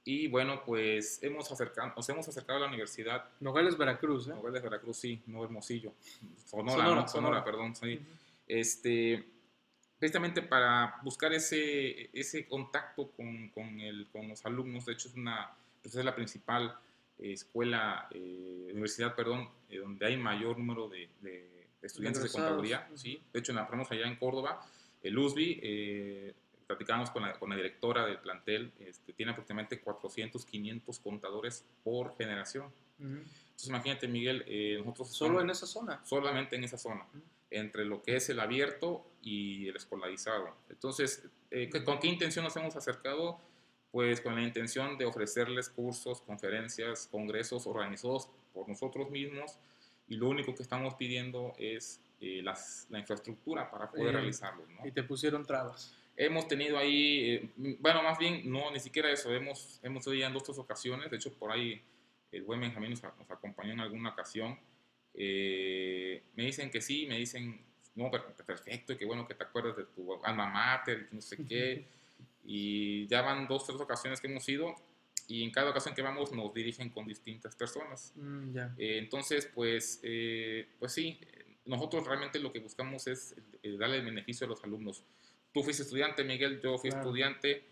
[0.05, 3.25] Y bueno, pues hemos acercado, nos hemos acercado a la universidad.
[3.41, 4.31] Nogales, Veracruz, ¿eh?
[4.31, 5.93] Nogales, Veracruz, sí, no Hermosillo.
[6.45, 7.99] Sonora, Sonora, Sonora, perdón, sí
[8.49, 9.23] este,
[9.99, 14.85] precisamente para buscar ese, ese contacto con, con, el, con los alumnos.
[14.87, 16.75] De hecho, es, una, pues es la principal
[17.19, 21.47] escuela, eh, universidad, perdón, eh, donde hay mayor número de, de
[21.81, 22.89] estudiantes de contaduría.
[22.95, 23.21] ¿sí?
[23.31, 24.65] De hecho, la allá en Córdoba,
[25.03, 26.33] el USBI, eh,
[26.67, 32.15] platicábamos con la, con la, directora del plantel, este, tiene aproximadamente 400, 500 contadores por
[32.15, 32.71] generación.
[32.99, 34.45] Entonces, imagínate, Miguel,
[34.79, 35.09] nosotros...
[35.09, 36.01] ¿Solo en esa zona?
[36.05, 37.07] Solamente en esa zona
[37.51, 40.55] entre lo que es el abierto y el escolarizado.
[40.69, 43.39] Entonces, eh, ¿con qué intención nos hemos acercado?
[43.91, 49.57] Pues con la intención de ofrecerles cursos, conferencias, congresos organizados por nosotros mismos
[50.07, 54.67] y lo único que estamos pidiendo es eh, la infraestructura para poder realizarlos.
[54.83, 55.95] Y te pusieron trabas.
[56.17, 57.49] Hemos tenido ahí, eh,
[57.79, 61.09] bueno, más bien, no, ni siquiera eso, hemos, hemos ido ya en dos tres ocasiones,
[61.09, 61.81] de hecho por ahí
[62.33, 64.59] el buen Benjamín nos, nos acompañó en alguna ocasión.
[65.13, 67.61] Eh, me dicen que sí, me dicen,
[67.95, 71.37] no, perfecto, y qué bueno que te acuerdas de tu alma mater, y no sé
[71.45, 71.85] qué.
[72.43, 74.75] Y ya van dos, tres ocasiones que hemos ido
[75.29, 78.11] y en cada ocasión que vamos nos dirigen con distintas personas.
[78.15, 78.73] Mm, ya.
[78.77, 81.19] Eh, entonces, pues, eh, pues sí,
[81.69, 85.03] nosotros realmente lo que buscamos es eh, darle el beneficio a los alumnos.
[85.53, 87.05] Tú fuiste estudiante, Miguel, yo fui Claro.
[87.05, 87.63] estudiante,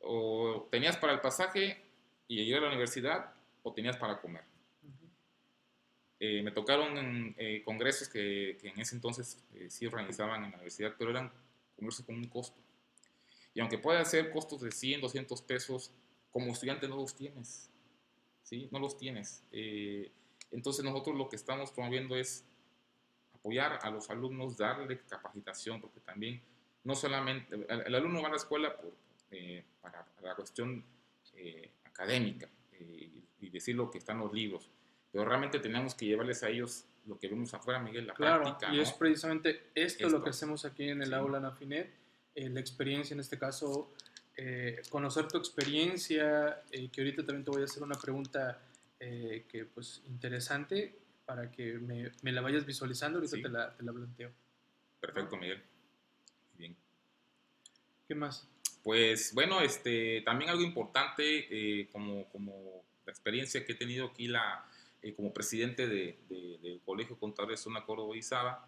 [0.00, 1.82] o tenías para el pasaje
[2.26, 4.44] y ir a la universidad, o tenías para comer.
[6.20, 10.56] Eh, me tocaron eh, congresos que, que en ese entonces eh, sí organizaban en la
[10.56, 11.30] universidad, pero eran
[11.76, 12.58] congresos con un costo.
[13.54, 15.92] Y aunque puedan ser costos de 100, 200 pesos,
[16.30, 17.70] como estudiante no los tienes.
[18.42, 18.68] ¿Sí?
[18.72, 19.44] No los tienes.
[19.52, 20.10] Eh,
[20.50, 22.44] entonces nosotros lo que estamos promoviendo es
[23.48, 26.40] apoyar a los alumnos, darle capacitación, porque también
[26.84, 28.92] no solamente, el, el alumno va a la escuela por,
[29.30, 30.84] eh, para, para la cuestión
[31.34, 34.68] eh, académica eh, y, decir lo que está en los libros,
[35.10, 38.72] pero realmente tenemos que llevarles a ellos lo que vemos afuera, Miguel, la Claro, práctica.
[38.72, 38.82] y ¿no?
[38.82, 40.18] es precisamente esto, Esto.
[40.18, 41.14] lo que hacemos aquí en el Sí.
[41.14, 41.90] aula Nafinet,
[42.34, 43.90] eh, la experiencia en este caso,
[44.36, 48.60] eh, conocer tu experiencia, eh, que ahorita también te voy a hacer una pregunta
[49.00, 50.92] que pues interesante
[51.28, 53.42] para que me, me la vayas visualizando, ahorita Sí.
[53.42, 54.32] te, la, te la planteo.
[54.98, 55.62] Perfecto, Miguel.
[56.56, 56.74] Bien.
[58.08, 58.48] ¿Qué más?
[58.82, 64.26] Pues bueno, este, también algo importante, eh, como, como la experiencia que he tenido aquí
[64.26, 64.66] la,
[65.02, 68.66] eh, como presidente de, de- del Colegio Contable de Zona Córdoba y Izaba,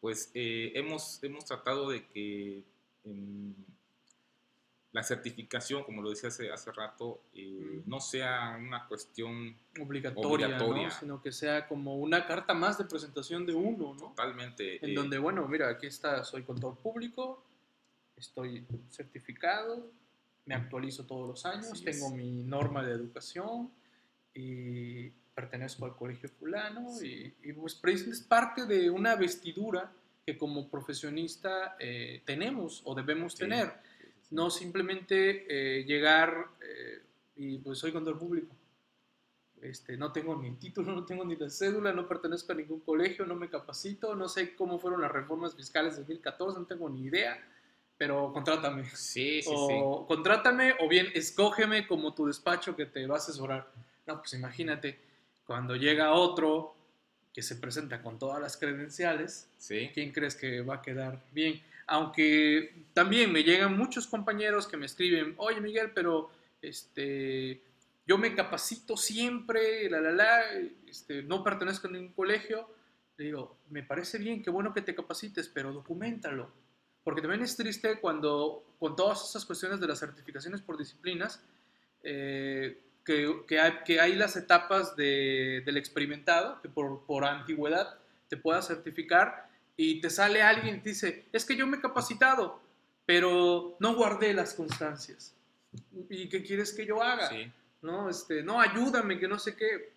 [0.00, 2.64] pues eh, hemos, hemos tratado de que
[3.04, 3.54] em,
[4.94, 7.90] la certificación, como lo decía hace, hace rato, eh, Mm.
[7.90, 10.84] no sea una cuestión Obligatoria, Obligatoria.
[10.88, 10.90] ¿no?
[10.92, 14.08] Sino que sea como una carta más de presentación de uno, ¿no?
[14.10, 14.76] totalmente...
[14.84, 17.44] En eh, donde, bueno, mira, aquí está, soy contador público,
[18.16, 19.90] estoy certificado,
[20.46, 22.12] me actualizo todos los años, tengo es.
[22.14, 23.72] mi norma de educación
[24.32, 27.34] y pertenezco al colegio fulano Sí.
[27.42, 29.90] y, y, pues precisamente es parte de una vestidura
[30.24, 33.38] que como profesionista eh, tenemos o debemos Sí.
[33.40, 33.72] tener.
[34.34, 37.02] No simplemente eh, llegar eh,
[37.36, 38.54] y pues soy contador público.
[39.62, 43.24] Este, no tengo ni título, no tengo ni la cédula, no pertenezco a ningún colegio,
[43.24, 47.04] no me capacito, no sé cómo fueron las reformas fiscales de 2014, no tengo ni
[47.04, 47.40] idea,
[47.96, 48.84] pero contrátame.
[48.86, 49.50] Sí, sí, sí.
[49.50, 53.70] o contrátame o bien escógeme como tu despacho que te va a asesorar.
[54.06, 54.98] No, pues imagínate,
[55.46, 56.74] cuando llega otro
[57.32, 61.62] que se presenta con todas las credenciales, Sí, ¿quién crees que va a quedar bien?
[61.86, 66.30] Aunque también me llegan muchos compañeros que me escriben, oye Miguel, pero
[66.62, 67.62] este,
[68.06, 70.42] yo me capacito siempre, la, la, la,
[70.86, 72.68] este, no pertenezco a ningún colegio.
[73.16, 76.50] Le digo, me parece bien, qué bueno que te capacites, pero documentalo.
[77.02, 81.42] Porque también es triste cuando, con todas esas cuestiones de las certificaciones por disciplinas,
[82.02, 88.62] eh, que, que, hay, las etapas de, del experimentado, que por, por antigüedad te pueda
[88.62, 92.60] certificar, y te sale alguien y te dice, es que yo me he capacitado,
[93.06, 95.34] pero no guardé las constancias.
[96.08, 97.28] ¿Y qué quieres que yo haga?
[97.28, 97.50] sí.
[97.84, 99.92] No, este, no, ayúdame, que no sé qué.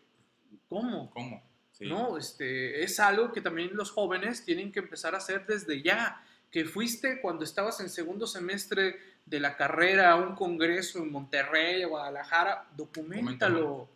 [0.67, 1.09] ¿Cómo?
[1.11, 1.41] ¿Cómo?
[1.71, 1.85] Sí.
[1.85, 6.21] No, este, es algo que también los jóvenes tienen que empezar a hacer desde ya.
[6.51, 11.85] Que fuiste cuando estabas en segundo semestre de la carrera a un congreso en Monterrey,
[11.85, 13.87] Guadalajara, documentalo.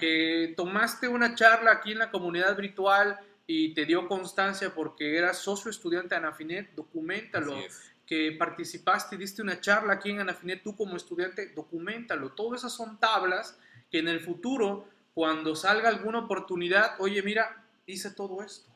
[0.00, 3.16] Que tomaste una charla aquí en la comunidad virtual
[3.46, 7.56] y te dio constancia porque eras socio estudiante de Anafinet, documentalo.
[7.56, 7.92] Es.
[8.06, 12.30] Que participaste y diste una charla aquí en Anafinet, tú como estudiante, documentalo.
[12.32, 13.58] Todas esas son tablas
[13.90, 18.70] que en el futuro, cuando salga alguna oportunidad, oye, mira, hice todo esto,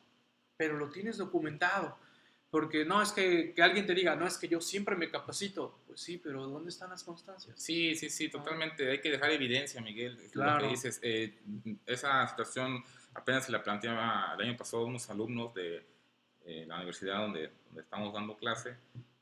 [0.57, 1.97] pero lo tienes documentado.
[2.49, 5.79] Porque no es que, que alguien te diga, no es que yo siempre me capacito.
[5.87, 7.55] Pues sí, pero ¿dónde están las constancias?
[7.57, 8.91] Sí, sí, sí, totalmente.
[8.91, 10.17] Hay que dejar evidencia, Miguel.
[10.19, 10.65] Es Lo Claro.
[10.65, 11.39] que dices, eh,
[11.85, 12.83] esa situación
[13.13, 15.85] apenas se la planteaba el año pasado a unos alumnos de
[16.45, 18.75] eh, la universidad donde, donde estamos dando clase.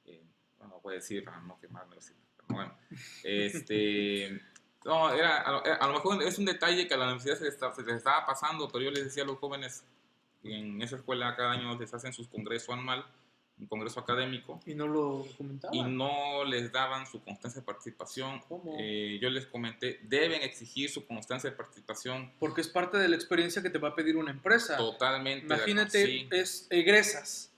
[0.05, 0.21] Eh,
[0.57, 2.77] bueno, voy a decir para no quemar la universidad, pero bueno.
[3.23, 4.41] Este,
[4.85, 7.53] no, era, a, a lo mejor es un detalle que a la universidad se les,
[7.53, 9.83] está- se les estaba pasando, pero yo les decía a los jóvenes
[10.43, 13.05] en esa escuela cada año les hacen sus congreso anual,
[13.59, 15.75] un congreso académico Y no lo documentaba.
[15.75, 18.39] y no les daban su constancia de participación.
[18.47, 18.75] ¿Cómo?
[18.79, 23.15] Eh, yo les comenté, deben exigir su constancia de participación Porque es parte de la
[23.15, 24.77] experiencia que te va a pedir una empresa.
[24.77, 25.45] totalmente.
[25.45, 27.51] Imagínate, sí, es egresas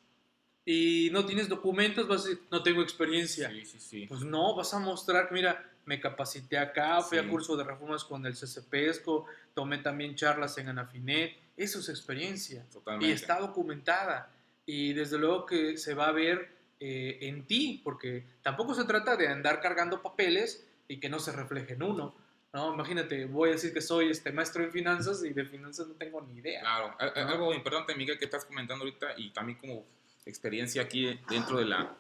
[0.66, 3.50] y no tienes documentos, vas a decir, no tengo experiencia.
[3.50, 4.06] sí, sí, sí.
[4.08, 7.26] Pues no, vas a mostrar que, mira, me capacité acá, fui Sí.
[7.26, 9.26] a curso de reformas con el CCPESCO,
[9.56, 11.36] tomé también charlas en Anafinet.
[11.58, 13.08] Eso es experiencia Totalmente.
[13.08, 14.32] y está documentada.
[14.66, 16.50] Y desde luego que se va a ver
[16.80, 21.32] eh, en ti, porque tampoco se trata de andar cargando papeles y que no se
[21.32, 22.16] refleje en uno.
[22.54, 22.74] ¿no?
[22.74, 26.22] Imagínate, voy a decir que soy este maestro en finanzas y de finanzas no tengo
[26.22, 26.62] ni idea.
[26.62, 29.86] Claro, algo importante, Miguel, que estás comentando ahorita y también como
[30.26, 31.96] experiencia aquí dentro de la,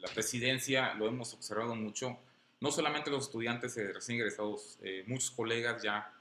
[0.00, 2.18] la presidencia lo hemos observado mucho.
[2.60, 6.12] No solamente los estudiantes recién ingresados, eh, muchos colegas ya,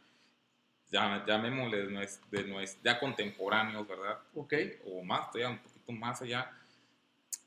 [0.92, 4.20] ya llamémosle de, de, ya contemporáneos, ¿verdad?
[4.34, 4.54] Ok.
[4.86, 6.52] O más, todavía un poquito más allá,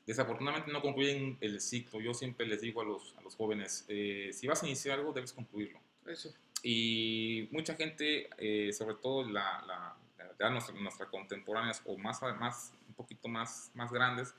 [0.09, 2.01] desafortunadamente no concluyen el ciclo.
[2.01, 5.13] Yo siempre les digo a los, a los jóvenes, eh, si vas a iniciar algo,
[5.13, 5.79] debes concluirlo.
[6.07, 6.33] Eso.
[6.63, 12.95] Y mucha gente, eh, sobre todo la, la, la nuestras contemporáneas o más, más, un
[12.95, 14.33] poquito más, más grandes,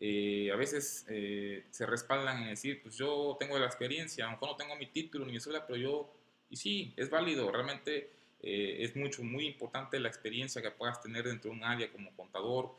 [0.00, 4.50] eh, a veces se respaldan en decir, pues yo tengo la experiencia, a lo mejor
[4.50, 6.12] no tengo mi título ni mi pero yo,
[6.50, 8.10] y sí, es válido, realmente
[8.42, 12.76] es mucho, muy importante la experiencia que puedas tener dentro de un área como contador,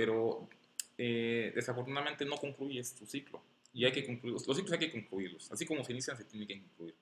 [0.00, 0.48] pero
[0.96, 3.42] eh, desafortunadamente no concluyes tu ciclo.
[3.74, 4.46] Y hay que concluirlos.
[4.46, 5.52] Los ciclos hay que concluirlos.
[5.52, 6.94] Así como se inician, se tienen que concluir.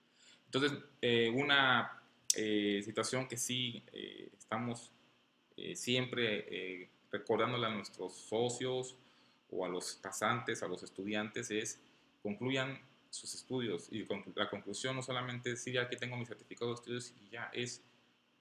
[0.46, 2.03] Entonces, eh, una
[2.34, 3.84] eh, situación que sí
[4.36, 4.90] estamos
[5.74, 8.96] siempre recordándole a nuestros socios
[9.51, 11.80] o a los pasantes, a los estudiantes, es
[12.20, 12.80] concluyan
[13.11, 13.88] sus estudios.
[13.92, 17.30] Y la conclusión no solamente es decir, ya que tengo mi certificado de estudios y
[17.30, 17.80] ya es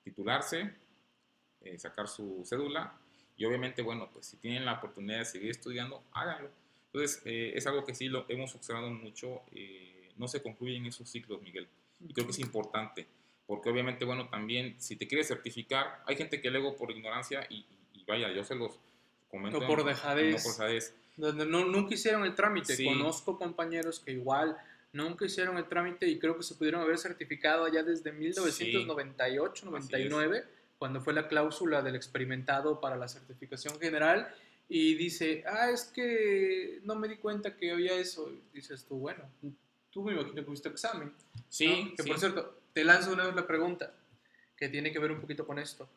[0.04, 0.74] titularse,
[1.78, 3.00] sacar su cédula
[3.38, 6.50] y obviamente, bueno, pues si tienen la oportunidad de seguir estudiando, háganlo.
[6.88, 9.44] Entonces, eh, es algo que sí lo hemos observado mucho.
[9.52, 11.68] Eh, no se concluyen esos ciclos, Miguel.
[12.08, 13.06] Y creo que es importante,
[13.46, 17.66] porque obviamente, bueno, también si te quieres certificar, hay gente que luego por ignorancia, y,
[18.08, 18.80] vaya, yo se los
[19.30, 19.60] comento.
[19.60, 20.38] No por dejadez.
[20.38, 20.96] No por dejadez.
[21.16, 22.84] Donde no, nunca hicieron el trámite.
[22.84, 24.58] Conozco compañeros que igual
[24.94, 30.57] nunca hicieron el trámite y creo que se pudieron haber certificado ya desde 1998, 99
[30.78, 34.34] cuando fue la cláusula del experimentado para la certificación general
[34.70, 38.32] y dice, ah, es que no me di cuenta que había eso.
[38.54, 39.24] dices tú, bueno,
[39.92, 41.14] tú me imagino que viste examen.
[41.50, 41.94] Sí.
[41.96, 43.94] Que por cierto, te lanzo una vez la pregunta
[44.56, 45.88] que tiene que ver un poquito con esto.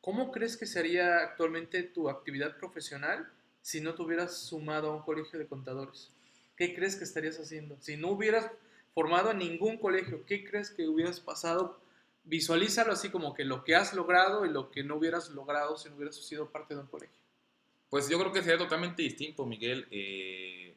[0.00, 3.30] ¿Cómo crees que sería actualmente tu actividad profesional
[3.62, 6.10] si no te hubieras sumado a un colegio de contadores?
[6.56, 7.76] ¿Qué crees que estarías haciendo?
[7.80, 8.50] Si no hubieras
[8.94, 11.78] formado en ningún colegio, ¿qué crees que hubieras pasado
[12.28, 15.88] visualízalo así como que lo que has logrado y lo que no hubieras logrado si
[15.88, 17.18] no hubieras sido parte de un colegio.
[17.88, 19.86] Pues yo creo que sería totalmente distinto, Miguel.
[19.90, 20.76] Eh,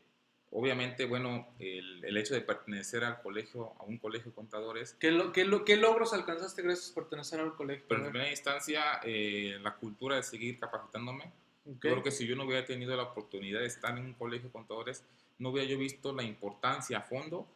[0.51, 4.95] obviamente, bueno, el, hecho de pertenecer al colegio, a un colegio de contadores.
[4.97, 7.85] ¿Qué, lo, qué, lo, qué logros alcanzaste gracias a pertenecer al colegio?
[7.89, 11.31] Pero en primera instancia, eh, la cultura de seguir capacitándome.
[11.65, 14.47] Yo creo que si yo no hubiera tenido la oportunidad de estar en un colegio
[14.47, 15.03] de contadores,
[15.37, 17.47] no hubiera yo visto la importancia a fondo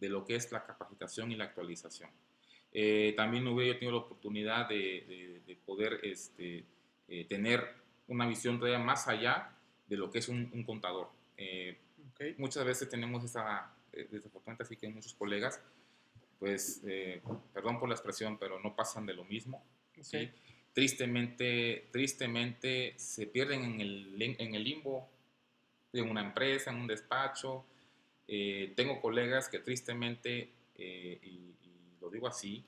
[0.00, 2.10] de lo que es la capacitación y la actualización.
[2.80, 6.62] Eh, también hubiera tenido la oportunidad de, de, poder este,
[7.08, 7.74] eh, tener
[8.06, 9.50] una visión todavía más allá
[9.88, 11.08] de lo que es un, contador.
[11.36, 11.76] Eh,
[12.36, 15.60] muchas veces tenemos esa, desafortunadamente así que muchos colegas,
[16.38, 16.80] pues,
[17.52, 19.60] perdón por la expresión, pero no pasan de lo mismo.
[20.00, 20.30] ¿sí?
[20.72, 25.08] Tristemente, tristemente se pierden en el, en el limbo
[25.92, 27.64] de una empresa, en un despacho.
[28.28, 31.48] tengo colegas que tristemente, y
[32.00, 32.64] lo digo así,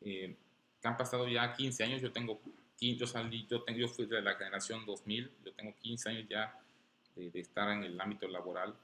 [0.00, 0.34] eh,
[0.80, 2.40] que han pasado ya 15 años, yo tengo,
[2.80, 6.58] yo salí, yo, tengo, yo fui de la generación 2000, yo tengo 15 años ya
[7.16, 8.74] de, estar en el ámbito laboral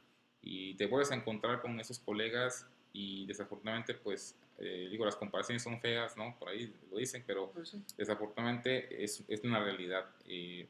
[0.41, 5.63] y te vuelves a encontrar con esos colegas y desafortunadamente pues eh, digo las comparaciones
[5.63, 10.67] son feas no por ahí lo dicen pero pues desafortunadamente es, es, una realidad eh,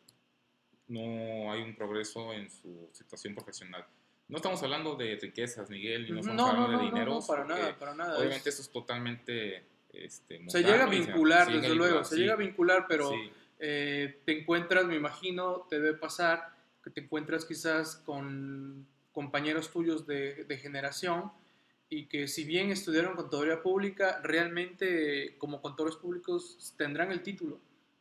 [0.88, 3.84] no hay un progreso en su situación profesional
[4.32, 7.12] no estamos hablando de riquezas, Miguel, y no estamos hablando de dinero.
[7.12, 8.16] No, para nada, para nada.
[8.16, 9.62] Obviamente eso es totalmente...
[9.92, 13.12] Este, se llega a vincular, desde luego, se llega a vincular, pero
[13.58, 16.48] eh, te encuentras, me imagino, te debe pasar
[16.82, 21.30] que te encuentras quizás con compañeros tuyos de, de generación
[21.90, 27.60] y que si bien estudiaron contaduría pública, realmente como contadores públicos tendrán el título,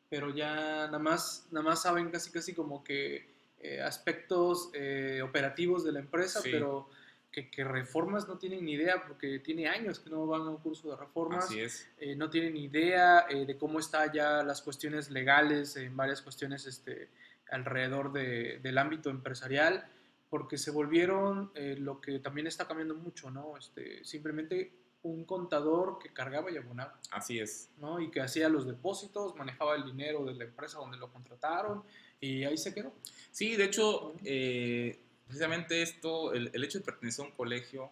[0.10, 3.31] pero ya nada más, nada más saben casi casi como que
[3.64, 6.90] eh, aspectos eh, operativos de la empresa, pero
[7.32, 10.90] que, reformas no tienen ni idea porque tiene años que no van a un curso
[10.90, 11.46] de reformas.
[11.46, 11.88] Así es.
[12.00, 16.66] Eh, no tienen ni idea de cómo están ya las cuestiones legales en varias cuestiones
[16.66, 17.10] este,
[17.52, 19.88] alrededor de, del ámbito empresarial,
[20.32, 23.58] porque se volvieron lo que también está cambiando mucho, ¿no?
[23.58, 27.00] Este, simplemente un contador que cargaba y abonaba.
[27.12, 27.70] Así es.
[27.78, 28.00] ¿no?
[28.00, 31.84] Y que hacía los depósitos, manejaba el dinero de la empresa donde lo contrataron
[32.22, 32.94] y ahí se quedó.
[33.32, 37.90] Sí, de hecho, eh, precisamente esto, el, hecho de pertenecer a un colegio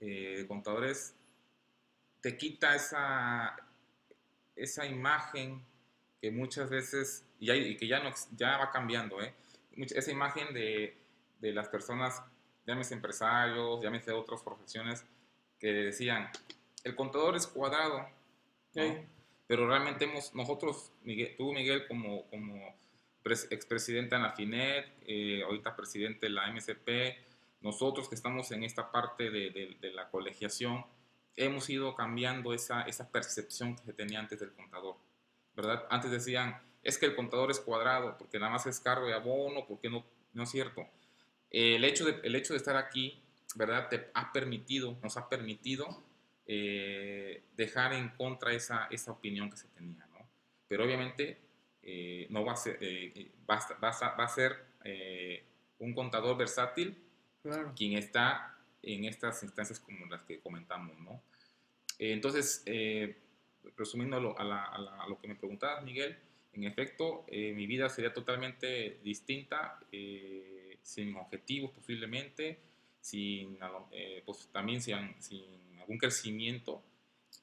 [0.00, 1.14] eh, de contadores
[2.20, 3.56] te quita esa,
[4.56, 5.62] esa imagen
[6.20, 9.34] que muchas veces, y, que ya, no, ya va cambiando, ¿eh?
[9.76, 10.96] esa imagen de,
[11.40, 12.22] de las personas,
[12.66, 15.04] llámese empresarios, llámese otras profesiones,
[15.58, 16.30] que decían,
[16.84, 18.08] el contador es cuadrado,
[18.74, 19.06] ¿no?
[19.46, 22.74] pero realmente hemos, nosotros, Miguel, tú Miguel como, como
[23.24, 27.16] expresidente de Anafinet, eh, ahorita presidente de la MCP,
[27.60, 30.84] nosotros que estamos en esta parte de, de, la colegiación,
[31.36, 34.96] hemos ido cambiando esa, esa percepción que se tenía antes del contador,
[35.54, 35.86] ¿verdad?
[35.90, 39.64] Antes decían, es que el contador es cuadrado, porque nada más es cargo de abono,
[39.66, 40.86] porque no, no es cierto.
[41.50, 43.22] el, hecho de, el hecho de estar aquí,
[43.54, 43.88] ¿verdad?
[43.88, 46.02] Te ha permitido, nos ha permitido
[46.46, 50.26] eh, dejar en contra esa, esa opinión que se tenía, ¿no?
[50.66, 51.38] Pero obviamente
[51.82, 54.72] eh, no va a ser, eh, va, va, va, a ser
[55.78, 56.96] un contador versátil
[57.76, 61.22] quien está en estas instancias como las que comentamos, ¿no?
[61.98, 62.64] entonces,
[63.76, 66.18] resumiendo a, lo que me preguntabas, Miguel,
[66.52, 69.78] en efecto, mi vida sería totalmente distinta,
[70.82, 72.58] sin objetivos posiblemente,
[73.00, 73.56] sin,
[74.24, 76.82] pues, también sin, sin algún crecimiento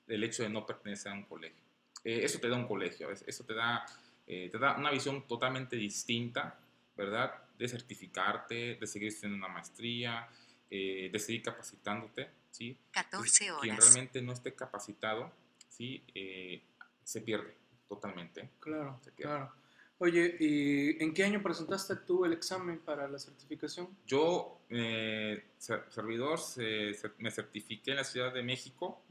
[0.08, 1.64] del hecho de no pertenecer a un colegio.
[2.04, 3.86] Eh, eso te da un colegio, eso te da,
[4.30, 6.58] eh, te da una visión totalmente distinta,
[6.96, 7.34] ¿verdad?
[7.58, 10.30] De certificarte, de seguir estudiando una maestría,
[10.70, 12.78] eh, de seguir capacitándote, ¿sí?
[12.92, 13.62] 14 horas.
[13.64, 15.34] Quien realmente no esté capacitado,
[15.68, 16.04] ¿sí?
[17.04, 17.56] se pierde
[17.88, 18.52] totalmente.
[18.60, 19.52] Claro, claro.
[20.02, 23.90] Oye, ¿y en qué año presentaste tú el examen para la certificación?
[24.06, 26.40] Yo, eh, servidor,
[27.18, 29.02] me certifiqué en la Ciudad de México,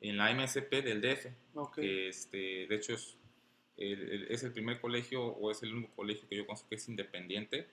[0.00, 1.28] en la MSP del DF,
[1.74, 3.16] que este, de hecho es
[3.78, 6.88] el, es el primer colegio o es el único colegio que yo conozco que es
[6.88, 7.68] independiente.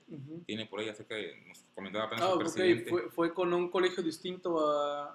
[0.45, 2.89] Tiene por ahí acerca de, nos comentaba apenas ah, el presidente.
[2.89, 4.59] ¿Fue, ¿Fue, con un colegio distinto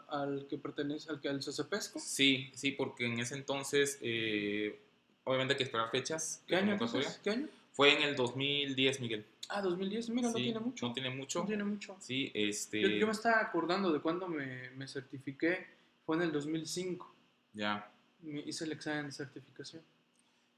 [0.09, 2.01] al que pertenece, al que al CCPESCO?
[2.01, 3.99] Sí, sí, porque en ese entonces...
[4.03, 4.79] Eh,
[5.25, 6.43] obviamente hay que esperar fechas.
[6.47, 6.77] ¿Qué año,
[7.23, 7.49] ¿Qué año?
[7.73, 9.25] Fue en el 2010, Miguel.
[9.49, 10.87] Ah, 2010, mira, no tiene mucho.
[10.87, 11.41] No tiene mucho.
[11.41, 11.97] No tiene mucho.
[12.01, 12.99] Sí, este...
[12.99, 15.67] Yo, me estaba acordando de cuando me, me, certifiqué,
[16.05, 17.15] fue en el 2005.
[17.55, 17.91] Ya.
[18.23, 19.83] Me hice el examen de certificación.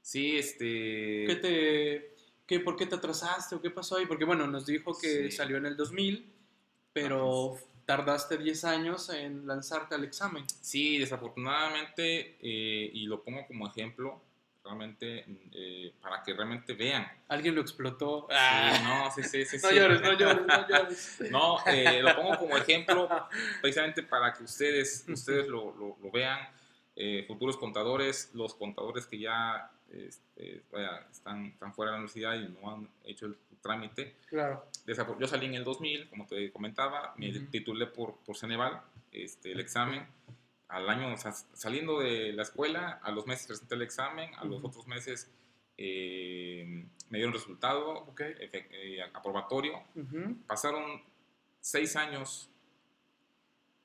[0.03, 1.25] Sí, este...
[1.25, 2.13] ¿Qué te...
[2.45, 4.05] Qué, ¿Por qué te atrasaste o qué pasó ahí?
[4.05, 6.29] Porque bueno, nos dijo que salió en el 2000,
[6.91, 10.45] pero tardaste 10 años en lanzarte al examen.
[10.61, 14.21] Sí, desafortunadamente, eh, y lo pongo como ejemplo,
[14.63, 17.05] realmente eh, para que realmente vean.
[17.27, 18.27] Alguien lo explotó.
[18.31, 19.57] Ah, no, sí, sí, sí.
[19.61, 21.17] no llores, no llores, no llores.
[21.31, 23.09] no, eh, lo pongo como ejemplo
[23.61, 26.39] precisamente para que ustedes, ustedes lo, lo, vean.
[27.27, 30.63] Futuros contadores, los contadores que ya este,
[31.11, 34.15] están, están fuera de la universidad y no han hecho el trámite.
[34.27, 34.65] Claro.
[35.19, 38.81] Yo salí en el 2000, como te comentaba, me titulé por, por Ceneval,
[39.11, 40.05] este, el examen
[40.67, 41.15] al año,
[41.53, 45.29] saliendo de la escuela, a los meses presenté el examen, a los otros meses
[45.77, 49.83] eh, me dieron resultado eh, aprobatorio.
[50.47, 51.01] Pasaron
[51.61, 52.49] seis años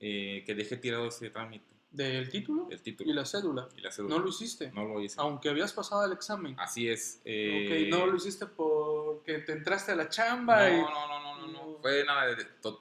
[0.01, 1.67] eh, que dejé tirado ese trámite.
[1.91, 2.69] ¿Del título?
[2.71, 3.11] El título.
[3.11, 3.69] ¿Y la cédula?
[3.77, 4.17] Y la cédula.
[4.17, 4.71] ¿No lo hiciste?
[4.73, 5.17] No lo hice.
[5.19, 6.55] Aunque habías pasado el examen.
[6.59, 7.21] Así es.
[7.23, 10.69] ok, no lo hiciste porque te entraste a la chamba.
[10.69, 11.79] No, no, no, no, no, no.
[11.81, 12.25] Fue una,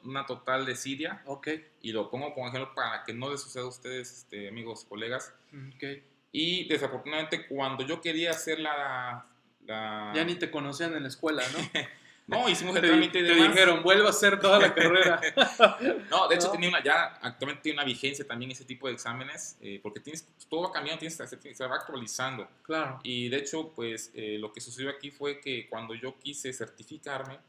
[0.03, 1.21] una total desidia.
[1.25, 1.47] Ok.
[1.81, 5.33] Y lo pongo como ejemplo para que no les suceda a ustedes, este, amigos, colegas.
[5.75, 5.83] Ok.
[6.31, 9.25] Y desafortunadamente cuando yo quería hacer la,
[9.65, 10.11] la...
[10.13, 11.59] Ya ni te conocían en la escuela, ¿no?
[12.37, 13.33] No, hicimos el trámite de.
[13.33, 15.21] Te dijeron, vuelva a hacer toda la carrera.
[16.11, 19.57] no, de hecho, Tenía una, ya actualmente tiene una vigencia también ese tipo de exámenes,
[19.61, 22.47] eh, porque tienes, todo va cambiando, tienes, se va actualizando.
[22.63, 22.99] Claro.
[23.03, 27.39] Y de hecho, pues eh, lo que sucedió aquí fue que cuando yo quise certificarme,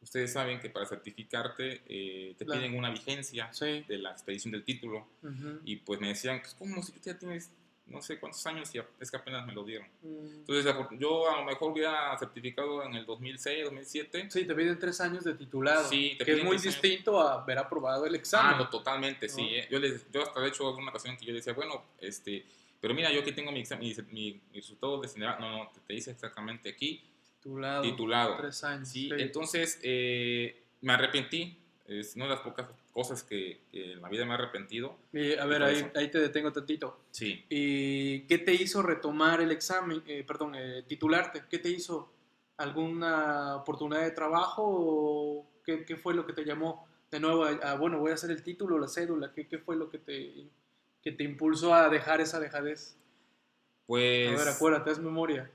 [0.00, 5.06] ustedes saben que para certificarte eh, te piden una vigencia de la expedición del título.
[5.64, 7.50] Y pues me decían, pues, ¿cómo si tú ya tienes
[7.86, 9.86] no sé cuántos años y es que apenas me lo dieron.
[10.02, 10.38] Mm.
[10.38, 14.30] Entonces, yo a lo mejor hubiera certificado en el 2006, 2007.
[14.30, 15.88] Sí, te piden tres años de titulado.
[15.88, 18.54] Sí, que es muy distinto a haber aprobado el examen.
[18.54, 19.42] Ah, no, totalmente, sí.
[19.42, 19.68] ¿eh?
[19.70, 22.44] Yo, les, yo hasta de hecho una ocasión que yo decía, bueno, este,
[22.80, 26.68] pero mira, yo aquí tengo mi, examen, mi, resultado de no, no, te, dice exactamente
[26.68, 27.02] aquí.
[27.36, 27.82] Titulado.
[27.82, 28.36] Titulado.
[28.36, 28.88] Tres años.
[28.88, 31.62] Sí, entonces eh, me arrepentí.
[31.88, 34.96] Es una de las pocas cosas que, en la vida me he arrepentido.
[35.12, 36.98] a ver, ahí, ahí, te detengo tantito.
[37.10, 37.44] Sí.
[37.48, 41.44] ¿Y qué te hizo retomar el examen, eh, perdón, eh, titularte?
[41.48, 42.12] ¿Qué te hizo?
[42.56, 47.74] ¿Alguna oportunidad de trabajo o qué, qué fue lo que te llamó de nuevo a,
[47.76, 49.32] bueno, voy a hacer el título, la cédula?
[49.32, 50.48] ¿Qué, qué fue lo que te,
[51.02, 52.96] que te impulsó a dejar esa dejadez?
[53.86, 54.34] Pues...
[54.34, 55.50] A ver, acuérdate, es memoria.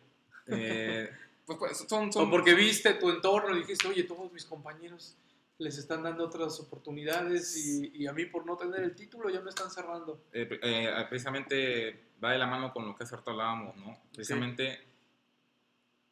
[0.47, 1.09] Eh,
[1.45, 5.17] pues, pues son, son, o porque viste tu entorno y dijiste, oye, todos mis compañeros
[5.61, 9.49] les están dando otras oportunidades y, a mí por no tener el título ya me
[9.49, 10.25] están cerrando.
[10.33, 13.97] Eh, eh, precisamente va de la mano con lo que hace rato hablábamos, ¿no?
[14.13, 14.79] Precisamente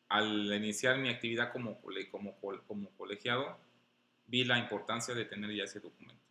[0.10, 1.80] al iniciar mi actividad como,
[2.12, 2.36] como,
[2.68, 3.58] como colegiado,
[4.26, 6.24] vi la importancia de tener ya ese documento.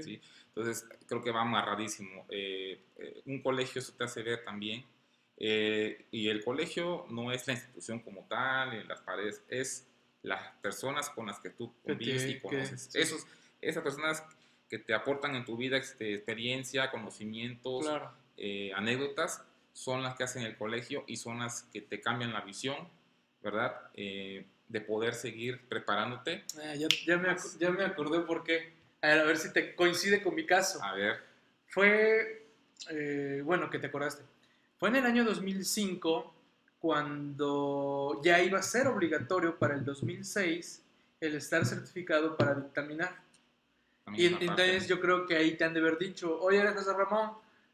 [0.00, 0.20] ¿sí?
[0.48, 2.26] Entonces, creo que va amarradísimo.
[2.30, 4.84] Eh, eh, un colegio eso te hace ver también.
[5.38, 9.86] Eh, y el colegio no es la institución como tal, en las paredes, es
[10.26, 12.94] las personas con las que tú convives y conoces.
[12.94, 13.26] Esos,
[13.60, 14.22] esas personas
[14.68, 17.86] que te aportan en tu vida este, experiencia, conocimientos,
[18.74, 22.88] anécdotas, son las que hacen el colegio y son las que te cambian la visión,
[23.42, 23.90] ¿verdad?
[24.68, 26.44] de poder seguir preparándote.
[26.58, 28.72] Ah, ya, ya, me, ya me acordé por qué.
[29.02, 30.82] A ver, a ver si te coincide con mi caso.
[30.82, 31.22] A ver.
[31.68, 32.46] Fue,
[32.90, 34.24] eh, bueno, que te acordaste.
[34.78, 36.34] Fue en el año 2005
[36.86, 40.84] cuando ya iba a ser obligatorio para el 2006
[41.18, 43.12] el estar certificado para dictaminar.
[44.14, 47.32] Y entonces yo creo que ahí te han de haber dicho, oye José Ramón,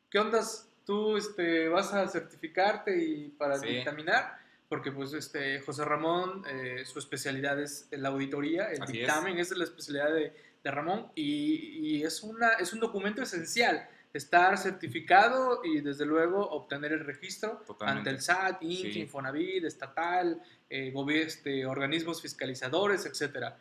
[0.09, 0.67] ¿qué ondas?
[0.87, 4.41] ¿Tú este, vas a certificarte y para dictaminar?
[4.71, 9.51] porque pues este José Ramón, eh, su especialidad es la auditoría, el dictamen es.
[9.51, 10.33] la especialidad de,
[10.65, 16.49] de Ramón y, y, es, una, es un documento esencial, estar certificado y desde luego
[16.51, 23.55] obtener el registro ante el SAT, INC, Infonavit, estatal, eh, este, organismos fiscalizadores, etc.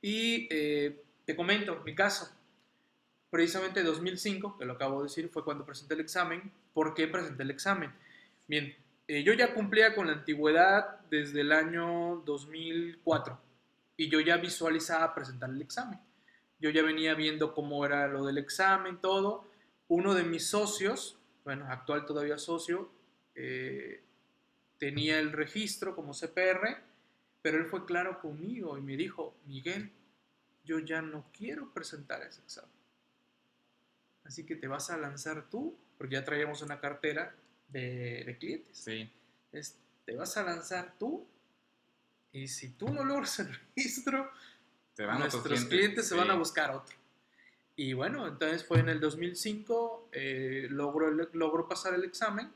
[0.00, 2.30] Y eh, te comento, mi caso,
[3.30, 6.50] precisamente 2005, que lo acabo de decir, fue cuando presenté el examen.
[6.72, 7.92] ¿Por qué presenté el examen?
[8.46, 8.74] Bien,
[9.06, 13.38] eh, yo ya cumplía con la antigüedad desde el año 2004
[13.96, 15.98] y yo ya visualizaba presentar el examen.
[16.60, 19.47] Yo ya venía viendo cómo era lo del examen, todo.
[19.88, 22.90] Uno de mis socios, bueno, actual todavía socio,
[23.34, 24.02] eh,
[24.78, 26.82] tenía el registro como CPR,
[27.42, 29.92] pero él fue claro conmigo y me dijo, Miguel,
[30.64, 32.70] yo ya no quiero presentar ese examen.
[34.24, 37.34] Así que te vas a lanzar tú, porque ya traíamos una cartera
[37.68, 38.76] de, clientes.
[38.76, 39.10] Sí.
[40.04, 41.26] te vas a lanzar tú
[42.32, 44.30] y si tú no logras el registro,
[44.98, 46.97] nuestros clientes, se van a buscar otro.
[47.78, 52.50] Y bueno, entonces fue en el 2005, eh, logro, pasar el examen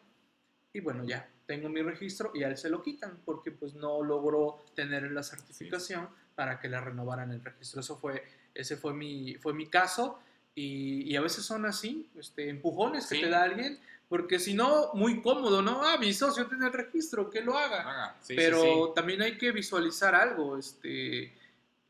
[0.73, 4.03] y bueno, ya tengo mi registro y a él se lo quitan porque pues no
[4.03, 7.83] logró tener la certificación para que le renovaran el registro.
[7.83, 10.19] Eso fue, ese fue mi, fue mi caso
[10.57, 15.23] y, a veces son así, este, empujones que te da alguien porque si no, muy
[15.23, 15.85] cómodo, ¿no?
[15.85, 18.17] Ah, mi socio tiene el registro, que lo haga.
[18.27, 21.33] Pero también hay que visualizar algo, este,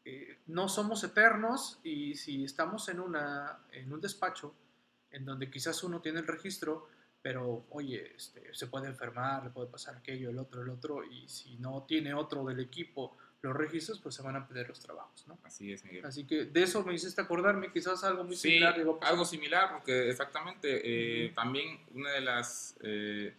[0.04, 4.54] eh, no somos eternos y si estamos en, una, en un despacho
[5.10, 6.88] en donde quizás uno tiene el registro,
[7.22, 11.28] pero oye, este, se puede enfermar, le puede pasar aquello, el otro, el otro, y
[11.28, 15.26] si no tiene otro del equipo los registros, pues se van a perder los trabajos,
[15.26, 15.36] ¿no?
[15.42, 16.04] Así es, Miguel.
[16.06, 18.76] Así que de eso me hiciste acordarme, quizás algo muy similar.
[18.76, 23.34] Digo, pues, algo similar, porque exactamente, eh, también una de las eh,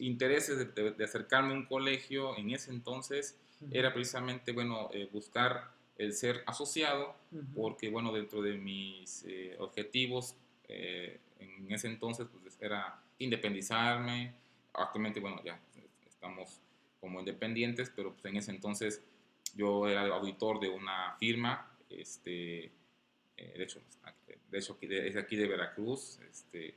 [0.00, 3.38] intereses de, acercarme a un colegio en ese entonces
[3.70, 7.14] era precisamente, bueno, eh, buscar el ser asociado,
[7.54, 9.24] porque, bueno, dentro de mis
[9.58, 10.36] objetivos
[10.68, 14.34] en ese entonces, pues era independizarme,
[14.72, 15.58] actualmente, bueno, ya
[16.06, 16.60] estamos
[17.00, 19.02] como independientes, pero pues en ese entonces
[19.54, 22.64] yo era auditor de una firma, este,
[23.36, 23.80] eh, de hecho,
[24.50, 26.74] de hecho es aquí de Veracruz, este,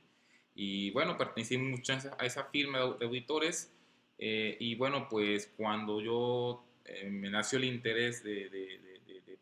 [0.54, 3.72] y bueno, pertenecí mucho a esa firma de auditores,
[4.18, 8.80] eh, y bueno, pues cuando yo eh, me nació el interés de, de,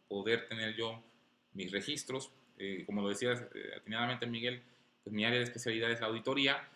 [0.09, 1.03] poder tener yo
[1.53, 2.31] mis registros,
[2.87, 3.43] como lo decías
[3.77, 4.63] atinadamente Miguel,
[5.05, 6.69] pues mi área de especialidad es la auditoría,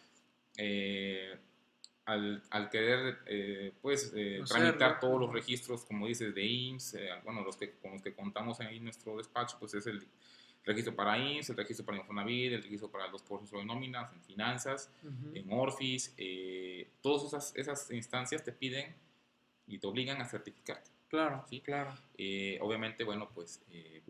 [2.11, 7.43] al, querer eh, pues eh, tramitar todos los registros, como dices, de IMSS, eh, bueno,
[7.43, 10.07] los que, con los que contamos ahí en nuestro despacho, pues es el
[10.65, 14.23] registro para IMSS, el registro para Infonavit, el registro para los procesos de nóminas, en
[14.23, 14.91] finanzas,
[15.35, 16.15] en Orfis,
[17.01, 18.95] todas esas, esas instancias te piden
[19.71, 20.91] y te obligan a certificarte.
[21.09, 21.61] Claro, ¿sí?
[21.61, 21.93] claro.
[22.61, 23.63] obviamente, bueno, pues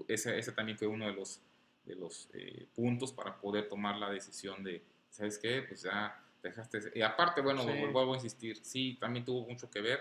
[0.08, 1.40] ese, ese, también fue uno de los,
[1.84, 2.28] de los
[2.74, 5.62] puntos para poder tomar la decisión de, ¿sabes qué?
[5.62, 6.92] Pues ya dejaste.
[6.94, 10.00] Y aparte, bueno, vuelvo a insistir, sí, también tuvo mucho que ver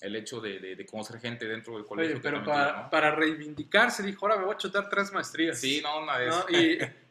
[0.00, 2.20] el hecho de, de, conocer gente dentro del colegio.
[2.22, 5.58] pero para, para, reivindicarse dijo, ahora me voy a chutar tres maestrías.
[5.58, 6.34] Sí, no, una vez.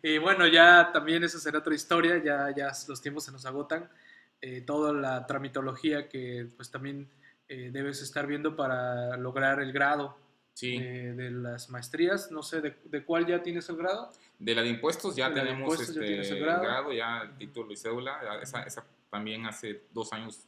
[0.03, 3.45] Y, y, bueno, ya también esa será otra historia, ya, ya los tiempos se nos
[3.45, 3.89] agotan.
[4.41, 7.09] Eh, toda la tramitología que pues también
[7.48, 10.18] eh, debes estar viendo para lograr el grado
[10.54, 10.78] sí.
[10.78, 12.32] Eh, de las maestrías.
[12.32, 14.12] No sé, ¿de, ¿de, cuál ya tienes el grado?
[14.39, 16.91] De la de impuestos ya tenemos este, el grado.
[16.91, 18.39] ya el título y cédula.
[18.41, 20.48] Esa, esa también hace dos años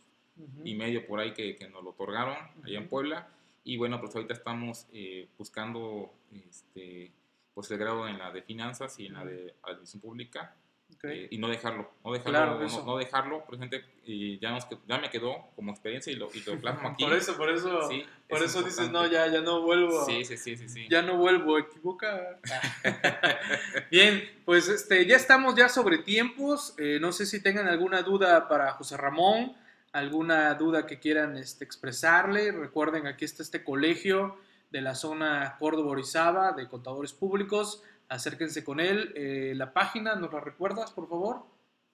[0.64, 3.30] y medio por ahí que, que nos lo otorgaron allá en Puebla.
[3.64, 7.12] Y bueno, pues ahorita estamos eh, buscando este,
[7.54, 10.56] pues el grado en la de finanzas y en la de administración pública.
[11.04, 15.10] Eh, y no dejarlo, no dejarlo, no, dejarlo, por gente, y ya, nos, ya me
[15.10, 17.04] quedó como experiencia y lo, y lo plasmo aquí.
[17.04, 17.90] por eso, por eso,
[18.28, 20.06] por eso dices, no, ya, ya no vuelvo.
[20.06, 22.40] Sí, sí, sí, sí, Ya no vuelvo, equivoca.
[23.92, 28.48] Bien, pues este, ya estamos ya sobre tiempos, eh, no sé si tengan alguna duda
[28.48, 29.56] para José Ramón,
[29.92, 34.38] alguna duda que quieran este, expresarle, recuerden, aquí está este colegio
[34.72, 39.12] de la zona Córdoba-Orizaba de contadores públicos, acérquense con él.
[39.16, 41.46] Eh, la página, ¿nos la recuerdas, por favor?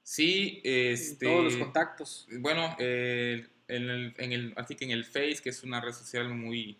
[0.03, 2.27] Sí, este, todos los contactos.
[2.39, 6.29] Bueno, en, el, en, el, así que en el Face, que es una red social
[6.29, 6.77] muy,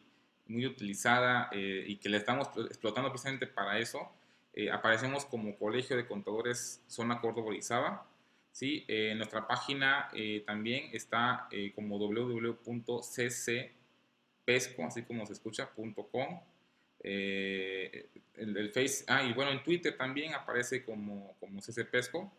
[0.48, 4.12] muy utilizada eh, y que le estamos explotando precisamente para eso,
[4.54, 8.08] eh, aparecemos como Colegio de Contadores Zona Córdoba Izaba.
[8.52, 8.84] ¿sí?
[8.90, 10.10] en nuestra página
[10.46, 13.74] también está como www.ccpesco,
[14.84, 16.42] así como se escucha, .com
[17.04, 22.32] eh, el, Face, ah, y bueno, en Twitter también aparece como, como ccpesco,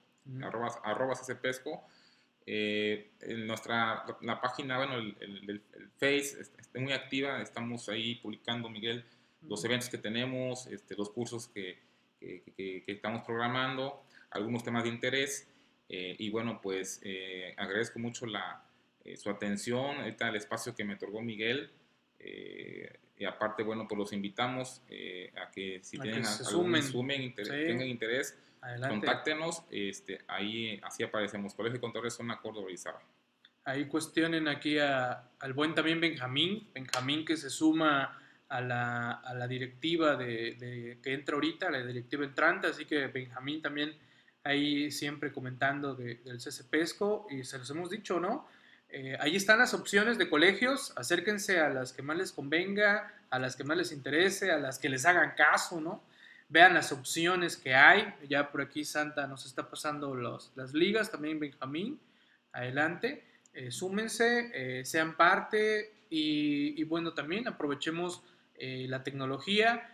[0.42, 1.84] arroba, arroba ccpesco.
[2.44, 5.62] Eh, en nuestra la página, bueno, el, el,
[5.98, 9.04] Face está muy activa, estamos ahí publicando, Miguel,
[9.42, 11.78] los eventos que tenemos, este, los cursos que,
[12.18, 15.48] que, que, estamos programando, algunos temas de interés.
[15.88, 18.64] Eh, y bueno, pues eh, agradezco mucho la,
[19.16, 21.70] su atención, el espacio que me otorgó Miguel.
[23.22, 27.86] Y aparte, bueno, pues los invitamos eh, a que si tienen algún sumen, interés, tengan
[27.86, 28.36] interés,
[28.88, 29.62] contáctenos.
[29.70, 31.54] Este, ahí así aparecemos.
[31.54, 32.76] Colegio de Contadores Zona Córdoba y
[33.64, 39.34] Ahí cuestionen aquí a, al buen también Benjamín, Benjamín que se suma a la, a
[39.34, 43.94] la directiva de, de, que entra ahorita, la directiva entrante, así que Benjamín también
[44.42, 48.48] ahí siempre comentando de, del CCPESCO y se los hemos dicho, ¿no?
[48.95, 53.38] Eh, ahí están las opciones de colegios, acérquense a las que más les convenga, a
[53.38, 56.05] las que más les interese, a las que les hagan caso, ¿no?
[56.51, 58.14] Vean las opciones que hay.
[58.28, 61.99] Ya por aquí Santa nos está pasando los, las ligas, también Benjamín.
[62.53, 63.24] Adelante,
[63.55, 68.22] eh, súmense, eh, sean parte y, bueno, también aprovechemos
[68.59, 69.88] la tecnología.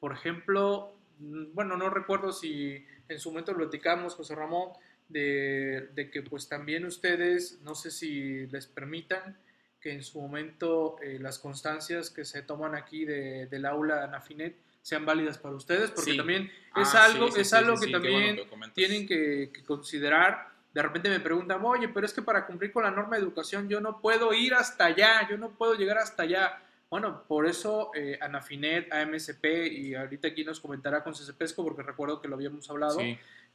[0.00, 4.70] por ejemplo, mm, bueno, no recuerdo si en su momento lo platicamos, José Ramón,
[5.08, 9.36] de, que pues también ustedes, no sé si les permitan
[9.80, 14.56] que en su momento eh, las constancias que se toman aquí de, del aula Anafinet
[14.84, 18.38] sean válidas para ustedes, porque también ah, es algo, es algo que también
[18.74, 20.48] tienen que, considerar.
[20.74, 23.66] De repente me preguntan, oye, pero es que para cumplir con la norma de educación
[23.66, 26.62] yo no puedo ir hasta allá, yo no puedo llegar hasta allá.
[26.90, 32.20] Bueno, por eso eh, Anafinet, AMSP y ahorita aquí nos comentará con CCPESCO, porque recuerdo
[32.20, 32.98] que lo habíamos hablado,